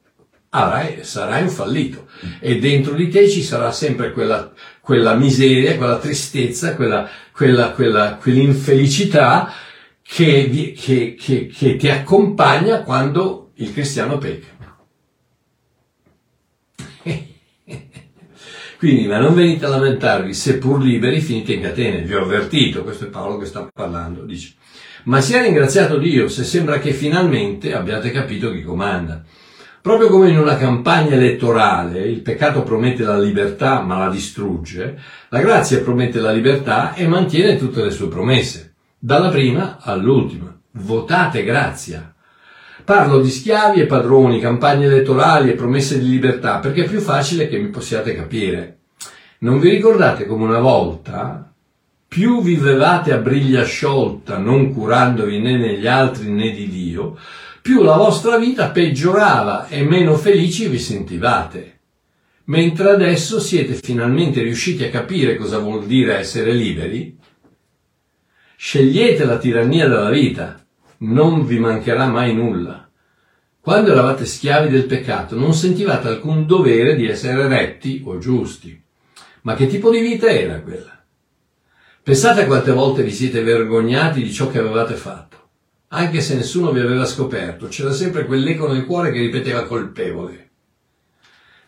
avrai, 0.51 0.99
sarai 1.01 1.45
un 1.45 1.49
fallito. 1.49 2.07
E 2.39 2.59
dentro 2.59 2.93
di 2.93 3.09
te 3.09 3.31
ci 3.31 3.43
sarà 3.43 3.73
sempre 3.73 4.13
quella, 4.13 4.53
quella 4.83 5.15
miseria, 5.15 5.79
quella 5.79 5.97
tristezza, 5.97 6.77
quella, 6.77 7.09
quella, 7.33 7.71
quella, 7.71 8.19
quell'infelicità 8.21 9.55
che, 10.03 10.75
che, 10.79 11.15
che, 11.19 11.47
che 11.47 11.77
ti 11.77 11.89
accompagna 11.89 12.83
quando 12.83 13.53
il 13.55 13.73
cristiano 13.73 14.19
pecca. 14.19 14.49
Quindi, 18.85 19.07
ma 19.07 19.17
non 19.17 19.33
venite 19.33 19.65
a 19.65 19.71
lamentarvi, 19.71 20.35
seppur 20.35 20.79
liberi 20.79 21.23
finite 21.23 21.55
in 21.55 21.63
catene, 21.63 22.03
vi 22.03 22.15
ho 22.15 22.21
avvertito, 22.21 22.83
questo 22.83 23.05
è 23.05 23.09
Paolo 23.09 23.39
che 23.39 23.47
sta 23.47 23.67
parlando, 23.73 24.27
dice. 24.27 24.57
Ma 25.05 25.23
sia 25.23 25.41
ringraziato 25.41 25.97
Dio 25.97 26.29
se 26.29 26.45
sembra 26.45 26.79
che 26.79 26.93
finalmente 26.93 27.73
abbiate 27.73 28.11
capito 28.11 28.53
chi 28.53 28.63
comanda. 28.63 29.25
Proprio 29.81 30.09
come 30.09 30.29
in 30.29 30.39
una 30.39 30.59
campagna 30.59 31.15
elettorale 31.15 32.01
il 32.01 32.21
peccato 32.21 32.63
promette 32.63 33.05
la 33.05 33.19
libertà 33.19 33.81
ma 33.81 33.97
la 33.97 34.11
distrugge, 34.11 35.01
la 35.31 35.41
grazia 35.41 35.81
promette 35.81 36.21
la 36.21 36.33
libertà 36.33 36.93
e 36.93 37.09
mantiene 37.09 37.57
tutte 37.57 37.83
le 37.83 37.91
sue 37.91 38.09
promesse, 38.09 38.75
dalla 38.99 39.31
prima 39.31 39.79
all'ultima. 39.81 40.55
Votate 40.73 41.43
grazia. 41.43 42.14
Parlo 42.85 43.23
di 43.23 43.31
schiavi 43.31 43.81
e 43.81 43.87
padroni, 43.87 44.41
campagne 44.41 44.85
elettorali 44.85 45.49
e 45.49 45.55
promesse 45.55 45.99
di 45.99 46.07
libertà 46.07 46.59
perché 46.59 46.85
è 46.85 46.89
più 46.89 47.01
facile 47.01 47.49
che 47.49 47.59
mi 47.59 47.69
possiate 47.69 48.15
capire. 48.15 48.81
Non 49.39 49.59
vi 49.59 49.71
ricordate 49.71 50.27
come 50.27 50.45
una 50.45 50.59
volta 50.59 51.51
più 52.07 52.43
vivevate 52.43 53.13
a 53.13 53.17
briglia 53.17 53.65
sciolta, 53.65 54.37
non 54.37 54.75
curandovi 54.75 55.41
né 55.41 55.57
negli 55.57 55.87
altri 55.87 56.31
né 56.31 56.51
di 56.51 56.69
Dio, 56.69 57.17
più 57.63 57.83
la 57.83 57.97
vostra 57.97 58.37
vita 58.37 58.69
peggiorava 58.69 59.67
e 59.69 59.83
meno 59.83 60.15
felici 60.17 60.69
vi 60.69 60.79
sentivate. 60.79 61.79
Mentre 62.45 62.91
adesso 62.91 63.41
siete 63.41 63.73
finalmente 63.73 64.43
riusciti 64.43 64.85
a 64.85 64.91
capire 64.91 65.37
cosa 65.37 65.57
vuol 65.59 65.87
dire 65.87 66.19
essere 66.19 66.53
liberi, 66.53 67.17
scegliete 68.57 69.25
la 69.25 69.39
tirannia 69.39 69.89
della 69.89 70.11
vita 70.11 70.64
non 71.05 71.45
vi 71.45 71.59
mancherà 71.59 72.07
mai 72.07 72.35
nulla. 72.35 72.89
Quando 73.61 73.93
eravate 73.93 74.27
schiavi 74.27 74.71
del 74.71 74.87
peccato 74.87 75.37
non 75.37 75.55
sentivate 75.55 76.09
alcun 76.09 76.47
dovere 76.47 76.97
di 76.97 77.07
essere 77.07 77.47
retti 77.47 78.03
o 78.05 78.19
giusti. 78.19 78.83
Ma 79.43 79.55
che 79.55 79.67
tipo 79.67 79.91
di 79.91 80.01
vita 80.01 80.29
era 80.29 80.61
quella? 80.61 81.03
Pensate 82.03 82.43
a 82.43 82.47
quante 82.47 82.73
volte 82.73 83.03
vi 83.03 83.13
siete 83.13 83.43
vergognati 83.43 84.23
di 84.23 84.33
ciò 84.33 84.51
che 84.51 84.59
avevate 84.59 84.95
fatto. 84.95 85.33
anche 85.89 86.21
se 86.21 86.35
nessuno 86.35 86.73
vi 86.73 86.81
aveva 86.81 87.07
scoperto, 87.07 87.69
c'era 87.69 87.93
sempre 87.93 88.27
quell'eco 88.27 88.67
nel 88.67 88.85
cuore 88.85 89.13
che 89.13 89.21
ripeteva 89.21 89.65
colpevole. 89.65 90.51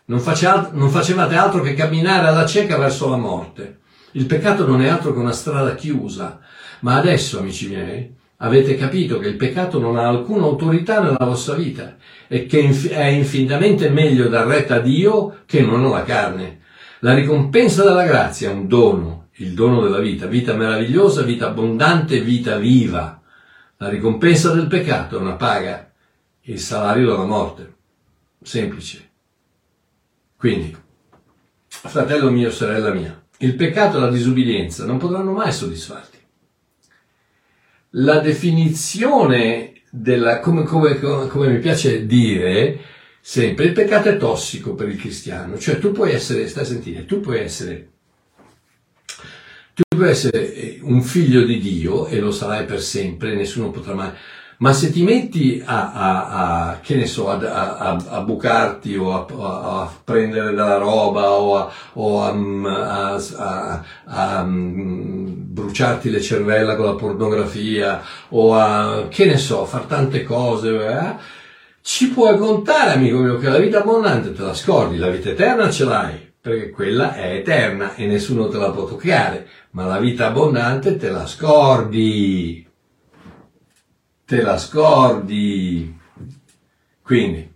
Non, 0.05 0.19
faceva, 0.19 0.69
non 0.73 0.89
facevate 0.89 1.35
altro 1.35 1.61
che 1.61 1.73
camminare 1.73 2.27
alla 2.27 2.45
cieca 2.45 2.77
verso 2.77 3.09
la 3.09 3.15
morte. 3.15 3.79
Il 4.11 4.25
peccato 4.25 4.67
non 4.67 4.81
è 4.81 4.89
altro 4.89 5.13
che 5.13 5.19
una 5.19 5.31
strada 5.31 5.75
chiusa. 5.75 6.41
Ma 6.81 6.97
adesso, 6.97 7.39
amici 7.39 7.69
miei, 7.69 8.13
avete 8.37 8.75
capito 8.75 9.19
che 9.19 9.27
il 9.27 9.35
peccato 9.35 9.79
non 9.79 9.97
ha 9.97 10.07
alcuna 10.07 10.45
autorità 10.45 11.01
nella 11.01 11.25
vostra 11.25 11.55
vita 11.55 11.95
e 12.27 12.45
che 12.45 12.69
è 12.89 13.05
infinitamente 13.05 13.89
meglio 13.89 14.27
dar 14.27 14.45
retta 14.45 14.75
a 14.75 14.79
Dio 14.79 15.39
che 15.45 15.61
non 15.61 15.85
alla 15.85 16.03
carne. 16.03 16.61
La 16.99 17.13
ricompensa 17.13 17.83
della 17.83 18.05
grazia 18.05 18.49
è 18.49 18.53
un 18.53 18.67
dono, 18.67 19.29
il 19.35 19.53
dono 19.53 19.81
della 19.81 19.99
vita, 19.99 20.25
vita 20.25 20.53
meravigliosa, 20.53 21.21
vita 21.21 21.47
abbondante, 21.47 22.21
vita 22.21 22.57
viva. 22.57 23.21
La 23.77 23.89
ricompensa 23.89 24.53
del 24.53 24.67
peccato 24.67 25.17
è 25.17 25.21
una 25.21 25.35
paga, 25.35 25.91
il 26.41 26.59
salario 26.59 27.11
della 27.11 27.25
morte. 27.25 27.75
Semplice. 28.41 29.09
Quindi, 30.37 30.75
fratello 31.67 32.29
mio, 32.29 32.49
sorella 32.49 32.91
mia, 32.91 33.23
il 33.39 33.55
peccato 33.55 33.97
e 33.97 34.01
la 34.01 34.09
disubbidienza 34.09 34.85
non 34.85 34.97
potranno 34.97 35.31
mai 35.31 35.51
soddisfarti. 35.51 36.17
La 37.99 38.19
definizione 38.19 39.73
della, 39.89 40.39
come, 40.39 40.63
come, 40.63 40.97
come 40.99 41.49
mi 41.49 41.59
piace 41.59 42.05
dire 42.05 42.79
sempre, 43.19 43.65
il 43.65 43.73
peccato 43.73 44.09
è 44.09 44.17
tossico 44.17 44.73
per 44.73 44.87
il 44.87 44.97
cristiano, 44.97 45.57
cioè 45.57 45.79
tu 45.79 45.91
puoi 45.91 46.11
essere, 46.11 46.47
stai 46.47 46.63
a 46.63 46.67
sentire, 46.67 47.05
tu 47.05 47.19
puoi 47.19 47.39
essere 47.39 47.89
tu 49.73 49.83
puoi 49.95 50.09
essere 50.09 50.79
un 50.81 51.03
figlio 51.03 51.43
di 51.43 51.59
Dio 51.59 52.07
e 52.07 52.19
lo 52.19 52.31
sarai 52.31 52.65
per 52.65 52.81
sempre, 52.81 53.35
nessuno 53.35 53.69
potrà 53.69 53.93
mai, 53.93 54.11
ma 54.59 54.73
se 54.73 54.91
ti 54.91 55.03
metti 55.03 55.61
a, 55.63 55.91
a, 55.91 56.69
a 56.69 56.79
che 56.79 56.95
ne 56.95 57.05
so, 57.05 57.29
a, 57.29 57.97
a 58.07 58.21
bucarti 58.21 58.95
o 58.95 59.13
a, 59.13 59.91
prendere 60.03 60.47
della 60.47 60.77
roba 60.77 61.31
o, 61.31 61.71
o 61.93 62.23
a, 62.23 62.33
bruciarti 64.43 66.09
le 66.09 66.21
cervella 66.21 66.75
con 66.75 66.85
la 66.85 66.95
pornografia 66.95 68.01
o 68.29 68.55
a, 68.55 69.07
che 69.09 69.25
ne 69.25 69.37
so, 69.37 69.65
far 69.65 69.83
tante 69.83 70.23
cose, 70.23 70.69
eh, 70.69 71.15
ci 71.81 72.09
puoi 72.09 72.37
contare, 72.37 72.93
amico 72.93 73.19
mio, 73.19 73.37
che 73.37 73.49
la 73.49 73.59
vita 73.59 73.81
abbondante 73.81 74.33
te 74.33 74.41
la 74.41 74.53
scordi, 74.55 74.97
la 74.97 75.09
vita 75.09 75.29
eterna 75.29 75.69
ce 75.69 75.85
l'hai, 75.85 76.33
perché 76.41 76.71
quella 76.71 77.13
è 77.13 77.35
eterna 77.35 77.93
e 77.93 78.07
nessuno 78.07 78.47
te 78.47 78.57
la 78.57 78.71
può 78.71 78.85
toccare, 78.85 79.47
ma 79.71 79.85
la 79.85 79.99
vita 79.99 80.27
abbondante 80.27 80.97
te 80.97 81.11
la 81.11 81.27
scordi 81.27 82.66
te 84.27 84.41
la 84.41 84.57
scordi. 84.57 85.97
Quindi 87.01 87.49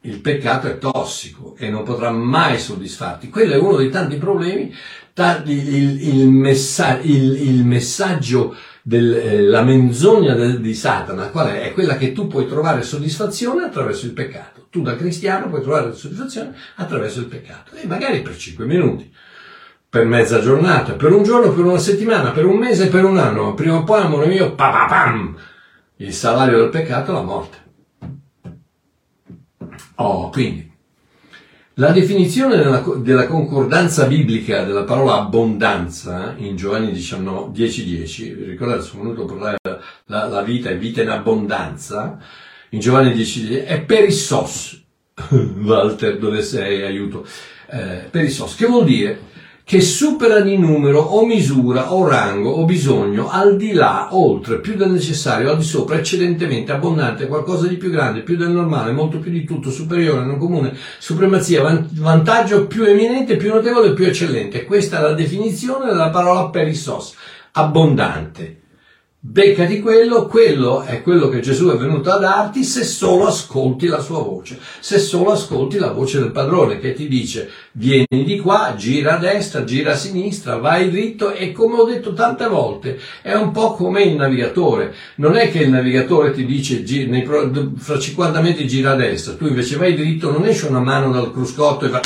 il 0.00 0.20
peccato 0.20 0.66
è 0.66 0.78
tossico 0.78 1.54
e 1.58 1.68
non 1.68 1.82
potrà 1.82 2.10
mai 2.10 2.58
soddisfarti. 2.58 3.28
Quello 3.28 3.52
è 3.52 3.58
uno 3.58 3.76
dei 3.76 3.90
tanti 3.90 4.16
problemi, 4.16 4.74
il, 5.44 6.08
il, 6.08 6.28
messa, 6.28 6.98
il, 7.00 7.48
il 7.48 7.64
messaggio 7.64 8.56
della 8.82 9.60
eh, 9.60 9.64
menzogna 9.64 10.34
del, 10.34 10.60
di 10.60 10.74
Satana, 10.74 11.28
qual 11.28 11.48
è? 11.48 11.62
È 11.68 11.72
quella 11.72 11.96
che 11.96 12.12
tu 12.12 12.26
puoi 12.26 12.48
trovare 12.48 12.82
soddisfazione 12.82 13.64
attraverso 13.64 14.06
il 14.06 14.12
peccato. 14.12 14.66
Tu 14.70 14.80
da 14.80 14.96
cristiano 14.96 15.48
puoi 15.48 15.60
trovare 15.60 15.94
soddisfazione 15.94 16.54
attraverso 16.76 17.20
il 17.20 17.26
peccato, 17.26 17.76
e 17.76 17.86
magari 17.86 18.22
per 18.22 18.36
5 18.36 18.64
minuti, 18.64 19.12
per 19.88 20.06
mezza 20.06 20.40
giornata, 20.40 20.94
per 20.94 21.12
un 21.12 21.22
giorno, 21.22 21.52
per 21.52 21.64
una 21.64 21.78
settimana, 21.78 22.30
per 22.30 22.46
un 22.46 22.56
mese, 22.56 22.88
per 22.88 23.04
un 23.04 23.18
anno. 23.18 23.54
Prima 23.54 23.76
o 23.76 23.84
poi, 23.84 24.00
amore 24.00 24.26
mio, 24.26 24.54
pa, 24.54 24.70
pa, 24.70 24.86
pam, 24.86 25.36
il 25.96 26.12
salario 26.12 26.58
del 26.58 26.70
peccato 26.70 27.10
è 27.10 27.14
la 27.14 27.22
morte. 27.22 27.62
Oh, 29.96 30.28
quindi, 30.30 30.72
la 31.74 31.90
definizione 31.90 32.56
della, 32.56 32.84
della, 32.98 33.26
concordanza 33.26 34.06
biblica 34.06 34.64
della 34.64 34.84
parola 34.84 35.14
abbondanza 35.14 36.34
in 36.36 36.56
Giovanni 36.56 36.92
19, 36.92 37.52
10, 37.52 37.84
10, 37.84 38.34
ricordate, 38.34 38.82
sono 38.82 39.02
venuto 39.02 39.22
a 39.22 39.26
parlare 39.26 39.58
la, 40.06 40.26
la 40.26 40.42
vita 40.42 40.70
e 40.70 40.76
vita 40.76 41.02
in 41.02 41.08
abbondanza, 41.10 42.18
in 42.70 42.80
Giovanni 42.80 43.12
10, 43.12 43.46
10 43.46 43.60
è 43.64 43.80
perissos. 43.82 44.82
Walter, 45.62 46.18
dove 46.18 46.42
sei? 46.42 46.82
Aiuto. 46.82 47.26
Eh, 47.70 48.08
perissos, 48.10 48.54
che 48.56 48.66
vuol 48.66 48.84
dire 48.84 49.32
che 49.64 49.80
supera 49.80 50.40
di 50.40 50.58
numero 50.58 51.00
o 51.00 51.24
misura 51.24 51.94
o 51.94 52.06
rango 52.06 52.50
o 52.50 52.66
bisogno 52.66 53.30
al 53.30 53.56
di 53.56 53.72
là, 53.72 54.08
oltre, 54.10 54.60
più 54.60 54.76
del 54.76 54.90
necessario, 54.90 55.50
al 55.50 55.56
di 55.56 55.64
sopra, 55.64 55.96
eccedentemente, 55.96 56.70
abbondante, 56.70 57.26
qualcosa 57.26 57.66
di 57.66 57.76
più 57.76 57.90
grande, 57.90 58.20
più 58.20 58.36
del 58.36 58.50
normale, 58.50 58.92
molto 58.92 59.18
più 59.18 59.30
di 59.30 59.44
tutto, 59.44 59.70
superiore, 59.70 60.26
non 60.26 60.36
comune, 60.36 60.76
supremazia, 60.98 61.62
vantaggio 61.92 62.66
più 62.66 62.84
eminente, 62.84 63.36
più 63.36 63.52
notevole, 63.54 63.94
più 63.94 64.04
eccellente. 64.04 64.64
Questa 64.64 64.98
è 64.98 65.00
la 65.02 65.14
definizione 65.14 65.86
della 65.86 66.10
parola 66.10 66.50
perissos, 66.50 67.14
abbondante. 67.52 68.63
Beccati 69.26 69.80
quello, 69.80 70.26
quello 70.26 70.82
è 70.82 71.00
quello 71.00 71.30
che 71.30 71.40
Gesù 71.40 71.70
è 71.70 71.78
venuto 71.78 72.10
a 72.10 72.18
darti 72.18 72.62
se 72.62 72.84
solo 72.84 73.26
ascolti 73.26 73.86
la 73.86 73.98
sua 73.98 74.18
voce, 74.18 74.58
se 74.80 74.98
solo 74.98 75.32
ascolti 75.32 75.78
la 75.78 75.92
voce 75.92 76.18
del 76.18 76.30
padrone 76.30 76.78
che 76.78 76.92
ti 76.92 77.08
dice 77.08 77.50
vieni 77.72 78.22
di 78.22 78.38
qua, 78.38 78.74
gira 78.76 79.16
a 79.16 79.18
destra, 79.18 79.64
gira 79.64 79.92
a 79.92 79.96
sinistra, 79.96 80.58
vai 80.58 80.90
dritto 80.90 81.32
e 81.32 81.52
come 81.52 81.78
ho 81.78 81.84
detto 81.84 82.12
tante 82.12 82.46
volte 82.46 83.00
è 83.22 83.32
un 83.32 83.50
po' 83.50 83.72
come 83.72 84.02
il 84.02 84.14
navigatore, 84.14 84.94
non 85.16 85.36
è 85.36 85.50
che 85.50 85.60
il 85.60 85.70
navigatore 85.70 86.32
ti 86.32 86.44
dice 86.44 86.84
fra 87.76 87.98
50 87.98 88.40
metri 88.42 88.68
gira 88.68 88.90
a 88.90 88.96
destra, 88.96 89.36
tu 89.36 89.46
invece 89.46 89.78
vai 89.78 89.94
dritto, 89.94 90.30
non 90.30 90.44
esce 90.44 90.66
una 90.66 90.80
mano 90.80 91.10
dal 91.10 91.32
cruscotto 91.32 91.86
e 91.86 91.88
fa 91.88 92.00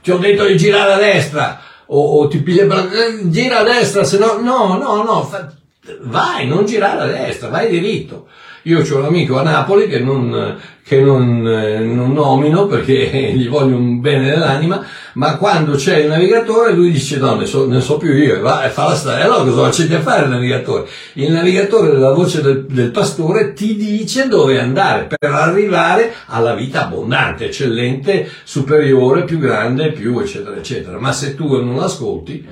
ti 0.00 0.10
ho 0.10 0.16
detto 0.16 0.46
di 0.46 0.56
girare 0.56 0.94
a 0.94 0.96
destra 0.96 1.60
o, 1.84 2.20
o 2.20 2.28
ti 2.28 2.38
piglia, 2.38 2.64
eh, 2.64 3.28
gira 3.28 3.58
a 3.58 3.62
destra, 3.62 4.04
se 4.04 4.16
no, 4.16 4.40
no, 4.40 4.78
no, 4.78 5.02
no, 5.02 5.62
vai, 6.02 6.46
non 6.46 6.64
girare 6.64 7.00
a 7.00 7.06
destra, 7.06 7.48
vai 7.48 7.68
diritto. 7.68 8.28
Io 8.66 8.80
ho 8.80 8.96
un 8.96 9.04
amico 9.04 9.38
a 9.38 9.42
Napoli 9.42 9.86
che 9.86 9.98
non, 9.98 10.58
che 10.82 10.98
non, 10.98 11.46
eh, 11.46 11.80
non 11.80 12.14
nomino 12.14 12.66
perché 12.66 12.94
gli 13.36 13.46
voglio 13.46 13.76
un 13.76 14.00
bene 14.00 14.30
nell'anima, 14.30 14.82
ma 15.14 15.36
quando 15.36 15.76
c'è 15.76 15.98
il 15.98 16.08
navigatore 16.08 16.72
lui 16.72 16.90
dice 16.90 17.18
no, 17.18 17.34
ne 17.34 17.44
so, 17.44 17.66
ne 17.66 17.82
so 17.82 17.98
più 17.98 18.14
io, 18.14 18.36
e 18.36 18.38
va 18.38 18.64
e 18.64 18.70
fa 18.70 18.88
la 18.88 18.94
strada. 18.94 19.24
Allora 19.24 19.44
cosa 19.44 19.66
accetti 19.66 19.92
a 19.92 20.00
fare 20.00 20.24
il 20.24 20.30
navigatore? 20.30 20.88
Il 21.14 21.30
navigatore 21.30 21.90
della 21.90 22.14
voce 22.14 22.40
del, 22.40 22.64
del 22.64 22.90
pastore 22.90 23.52
ti 23.52 23.76
dice 23.76 24.28
dove 24.28 24.58
andare 24.58 25.08
per 25.08 25.30
arrivare 25.30 26.14
alla 26.26 26.54
vita 26.54 26.86
abbondante, 26.86 27.46
eccellente, 27.46 28.30
superiore, 28.44 29.24
più 29.24 29.38
grande, 29.38 29.92
più 29.92 30.18
eccetera, 30.20 30.56
eccetera. 30.56 30.98
Ma 30.98 31.12
se 31.12 31.34
tu 31.34 31.46
non 31.62 31.76
l'ascolti, 31.76 32.46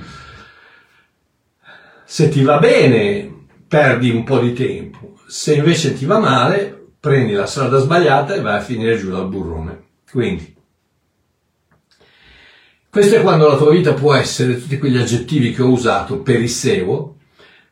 se 2.12 2.28
ti 2.28 2.42
va 2.42 2.58
bene, 2.58 3.46
perdi 3.66 4.10
un 4.10 4.22
po' 4.22 4.38
di 4.38 4.52
tempo. 4.52 5.14
Se 5.26 5.54
invece 5.54 5.94
ti 5.94 6.04
va 6.04 6.18
male, 6.18 6.88
prendi 7.00 7.32
la 7.32 7.46
strada 7.46 7.78
sbagliata 7.78 8.34
e 8.34 8.42
vai 8.42 8.58
a 8.58 8.60
finire 8.60 8.98
giù 8.98 9.10
dal 9.10 9.26
burrone. 9.26 9.84
Quindi, 10.10 10.54
questo 12.90 13.14
è 13.14 13.22
quando 13.22 13.48
la 13.48 13.56
tua 13.56 13.70
vita 13.70 13.94
può 13.94 14.12
essere 14.12 14.60
tutti 14.60 14.76
quegli 14.76 14.98
aggettivi 14.98 15.54
che 15.54 15.62
ho 15.62 15.70
usato 15.70 16.20
per 16.20 16.38
il 16.38 16.50
sevo, 16.50 17.16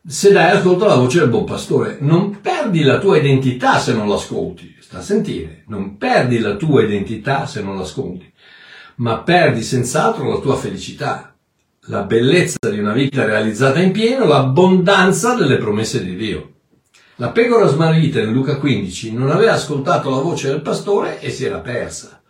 se 0.07 0.31
dai 0.31 0.57
ascolto 0.57 0.85
alla 0.85 0.95
voce 0.95 1.19
del 1.19 1.29
buon 1.29 1.45
pastore. 1.45 1.97
Non 1.99 2.41
perdi 2.41 2.81
la 2.81 2.97
tua 2.97 3.17
identità 3.17 3.77
se 3.77 3.93
non 3.93 4.09
l'ascolti. 4.09 4.75
Sta 4.79 4.97
a 4.97 5.01
sentire. 5.01 5.65
Non 5.67 5.97
perdi 5.97 6.39
la 6.39 6.55
tua 6.55 6.81
identità 6.81 7.45
se 7.45 7.61
non 7.61 7.77
l'ascolti. 7.77 8.33
Ma 8.95 9.19
perdi 9.19 9.61
senz'altro 9.61 10.27
la 10.27 10.39
tua 10.39 10.55
felicità 10.55 11.30
la 11.85 12.03
bellezza 12.03 12.69
di 12.69 12.77
una 12.77 12.93
vita 12.93 13.25
realizzata 13.25 13.79
in 13.79 13.91
pieno, 13.91 14.25
l'abbondanza 14.25 15.33
delle 15.33 15.57
promesse 15.57 16.03
di 16.03 16.15
Dio. 16.15 16.49
La 17.15 17.29
pecora 17.29 17.67
smarrita 17.67 18.19
in 18.19 18.31
Luca 18.31 18.57
15 18.57 19.13
non 19.13 19.31
aveva 19.31 19.53
ascoltato 19.53 20.09
la 20.09 20.21
voce 20.21 20.49
del 20.49 20.61
pastore 20.61 21.19
e 21.19 21.31
si 21.31 21.45
era 21.45 21.59
persa. 21.59 22.21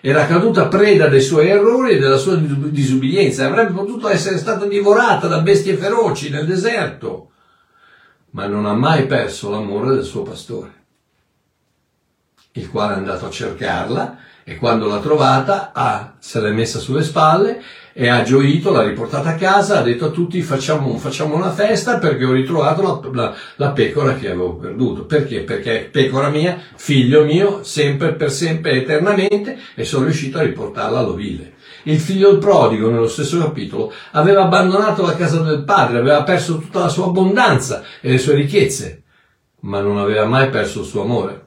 Era 0.00 0.26
caduta 0.26 0.68
preda 0.68 1.08
dei 1.08 1.20
suoi 1.20 1.48
errori 1.48 1.92
e 1.92 1.98
della 1.98 2.16
sua 2.16 2.36
disubbidienza 2.36 3.46
avrebbe 3.46 3.72
potuto 3.72 4.08
essere 4.08 4.38
stata 4.38 4.66
divorata 4.66 5.26
da 5.26 5.40
bestie 5.40 5.76
feroci 5.76 6.30
nel 6.30 6.46
deserto, 6.46 7.30
ma 8.30 8.46
non 8.46 8.66
ha 8.66 8.74
mai 8.74 9.06
perso 9.06 9.50
l'amore 9.50 9.94
del 9.94 10.04
suo 10.04 10.22
pastore, 10.22 10.84
il 12.52 12.70
quale 12.70 12.94
è 12.94 12.96
andato 12.98 13.26
a 13.26 13.30
cercarla 13.30 14.18
e 14.44 14.56
quando 14.56 14.86
l'ha 14.86 15.00
trovata 15.00 15.72
ah, 15.72 16.14
se 16.18 16.40
l'è 16.40 16.52
messa 16.52 16.78
sulle 16.78 17.02
spalle 17.02 17.60
e 17.98 18.08
ha 18.08 18.22
gioito, 18.22 18.70
l'ha 18.72 18.82
riportata 18.82 19.30
a 19.30 19.34
casa, 19.36 19.78
ha 19.78 19.82
detto 19.82 20.04
a 20.04 20.10
tutti 20.10 20.42
facciamo, 20.42 20.98
facciamo 20.98 21.34
una 21.34 21.50
festa 21.50 21.96
perché 21.96 22.26
ho 22.26 22.32
ritrovato 22.32 22.82
la, 22.82 23.00
la, 23.10 23.34
la, 23.56 23.70
pecora 23.70 24.16
che 24.16 24.26
avevo 24.26 24.56
perduto. 24.56 25.06
Perché? 25.06 25.40
Perché 25.40 25.78
è 25.78 25.84
pecora 25.84 26.28
mia, 26.28 26.60
figlio 26.74 27.24
mio, 27.24 27.64
sempre, 27.64 28.12
per 28.12 28.30
sempre, 28.30 28.72
eternamente 28.72 29.56
e 29.74 29.84
sono 29.84 30.04
riuscito 30.04 30.36
a 30.36 30.42
riportarla 30.42 30.98
all'ovile. 30.98 31.54
Il 31.84 31.98
figlio 31.98 32.36
prodigo, 32.36 32.90
nello 32.90 33.08
stesso 33.08 33.38
capitolo, 33.38 33.90
aveva 34.10 34.42
abbandonato 34.42 35.02
la 35.02 35.16
casa 35.16 35.40
del 35.40 35.64
padre, 35.64 36.00
aveva 36.00 36.22
perso 36.22 36.58
tutta 36.58 36.80
la 36.80 36.88
sua 36.88 37.06
abbondanza 37.06 37.82
e 38.02 38.10
le 38.10 38.18
sue 38.18 38.34
ricchezze 38.34 39.04
ma 39.60 39.80
non 39.80 39.98
aveva 39.98 40.24
mai 40.24 40.48
perso 40.48 40.80
il 40.80 40.86
suo 40.86 41.02
amore. 41.02 41.45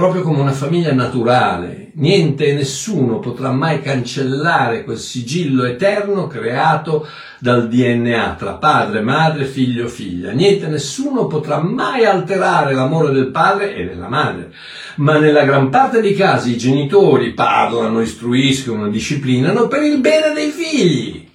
Proprio 0.00 0.22
come 0.22 0.40
una 0.40 0.52
famiglia 0.52 0.94
naturale, 0.94 1.90
niente 1.96 2.46
e 2.46 2.54
nessuno 2.54 3.18
potrà 3.18 3.50
mai 3.50 3.82
cancellare 3.82 4.82
quel 4.82 4.96
sigillo 4.96 5.64
eterno 5.64 6.26
creato 6.26 7.06
dal 7.38 7.68
DNA 7.68 8.36
tra 8.38 8.52
padre, 8.54 9.02
madre, 9.02 9.44
figlio, 9.44 9.88
figlia. 9.88 10.30
Niente 10.30 10.64
e 10.64 10.68
nessuno 10.70 11.26
potrà 11.26 11.58
mai 11.58 12.06
alterare 12.06 12.72
l'amore 12.72 13.12
del 13.12 13.30
padre 13.30 13.74
e 13.74 13.84
della 13.84 14.08
madre. 14.08 14.54
Ma 14.96 15.18
nella 15.18 15.44
gran 15.44 15.68
parte 15.68 16.00
dei 16.00 16.14
casi 16.14 16.52
i 16.52 16.56
genitori 16.56 17.34
parlano, 17.34 18.00
istruiscono, 18.00 18.88
disciplinano 18.88 19.68
per 19.68 19.82
il 19.82 20.00
bene 20.00 20.32
dei 20.32 20.48
figli. 20.48 21.28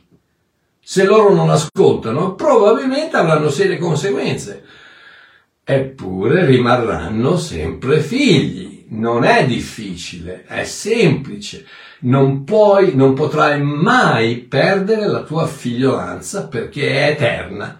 Se 0.81 1.03
loro 1.03 1.35
non 1.35 1.51
ascoltano, 1.51 2.33
probabilmente 2.33 3.15
avranno 3.15 3.49
serie 3.49 3.77
conseguenze. 3.77 4.63
Eppure 5.67 6.45
rimarranno 6.45 7.37
sempre 7.37 7.99
figli. 7.99 8.85
Non 8.89 9.23
è 9.23 9.47
difficile, 9.47 10.43
è 10.45 10.63
semplice. 10.63 11.65
Non 12.01 12.43
puoi, 12.43 12.95
non 12.95 13.15
potrai 13.15 13.59
mai 13.63 14.37
perdere 14.41 15.07
la 15.07 15.23
tua 15.23 15.47
figliolanza 15.47 16.47
perché 16.47 16.91
è 16.91 17.09
eterna, 17.09 17.79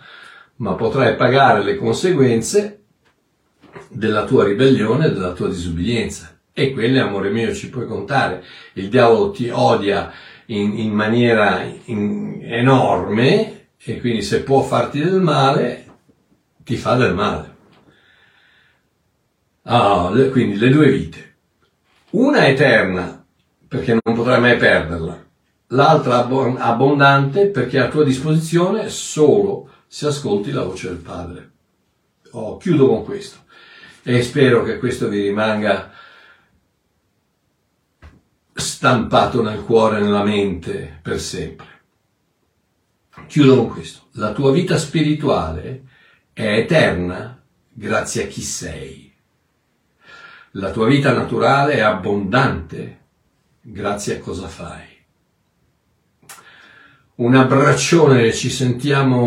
ma 0.55 0.73
potrai 0.73 1.15
pagare 1.15 1.63
le 1.63 1.75
conseguenze 1.75 2.79
della 3.89 4.25
tua 4.25 4.45
ribellione 4.45 5.05
e 5.05 5.11
della 5.11 5.33
tua 5.33 5.47
disubbidienza. 5.47 6.39
E 6.53 6.71
quelle, 6.71 6.99
amore 6.99 7.29
mio, 7.29 7.53
ci 7.53 7.69
puoi 7.69 7.85
contare. 7.85 8.43
Il 8.73 8.89
diavolo 8.89 9.29
ti 9.29 9.47
odia 9.49 10.11
in, 10.47 10.79
in 10.79 10.91
maniera 10.91 11.63
in, 11.85 12.39
enorme 12.41 13.67
e 13.77 13.99
quindi 13.99 14.23
se 14.23 14.41
può 14.41 14.63
farti 14.63 15.03
del 15.03 15.21
male, 15.21 15.85
ti 16.63 16.77
fa 16.77 16.95
del 16.95 17.13
male. 17.13 17.54
Ah, 19.67 20.11
quindi 20.31 20.57
le 20.57 20.69
due 20.69 20.89
vite. 20.89 21.35
Una 22.11 22.47
eterna, 22.47 23.25
perché 23.67 23.97
non 24.03 24.15
potrai 24.15 24.39
mai 24.39 24.57
perderla. 24.57 25.23
L'altra 25.69 26.25
abbondante, 26.25 27.47
perché 27.47 27.77
è 27.77 27.81
a 27.81 27.89
tua 27.89 28.03
disposizione 28.03 28.89
solo 28.89 29.69
se 29.87 30.07
ascolti 30.07 30.51
la 30.51 30.63
voce 30.63 30.89
del 30.89 30.97
Padre. 30.97 31.51
Oh, 32.31 32.57
chiudo 32.57 32.87
con 32.87 33.03
questo 33.03 33.43
e 34.07 34.21
spero 34.21 34.61
che 34.63 34.77
questo 34.77 35.07
vi 35.07 35.21
rimanga 35.21 35.91
stampato 38.53 39.41
nel 39.41 39.63
cuore 39.63 39.97
e 39.97 40.01
nella 40.01 40.23
mente 40.23 40.99
per 41.01 41.19
sempre. 41.19 41.65
Chiudo 43.27 43.55
con 43.55 43.69
questo. 43.69 44.09
La 44.11 44.31
tua 44.31 44.51
vita 44.51 44.77
spirituale 44.77 45.85
è 46.33 46.45
eterna 46.57 47.41
grazie 47.71 48.25
a 48.25 48.27
chi 48.27 48.41
sei. 48.41 49.04
La 50.57 50.71
tua 50.71 50.87
vita 50.87 51.11
naturale 51.11 51.73
è 51.73 51.81
abbondante 51.81 52.99
grazie 53.59 54.15
a 54.15 54.19
cosa 54.19 54.47
fai. 54.47 54.83
Un 57.15 57.35
abbraccione, 57.35 58.31
ci 58.31 58.49
sentiamo... 58.49 59.23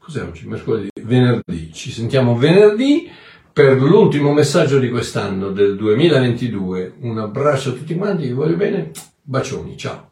Cos'è 0.00 0.22
oggi? 0.22 0.48
Mercoledì? 0.48 0.88
Venerdì. 1.00 1.72
Ci 1.72 1.92
sentiamo 1.92 2.36
venerdì 2.36 3.08
per 3.52 3.80
l'ultimo 3.80 4.32
messaggio 4.32 4.80
di 4.80 4.90
quest'anno, 4.90 5.52
del 5.52 5.76
2022. 5.76 6.94
Un 7.02 7.18
abbraccio 7.18 7.70
a 7.70 7.74
tutti 7.74 7.94
quanti, 7.94 8.26
vi 8.26 8.32
voglio 8.32 8.56
bene, 8.56 8.90
bacioni, 9.22 9.76
ciao. 9.76 10.10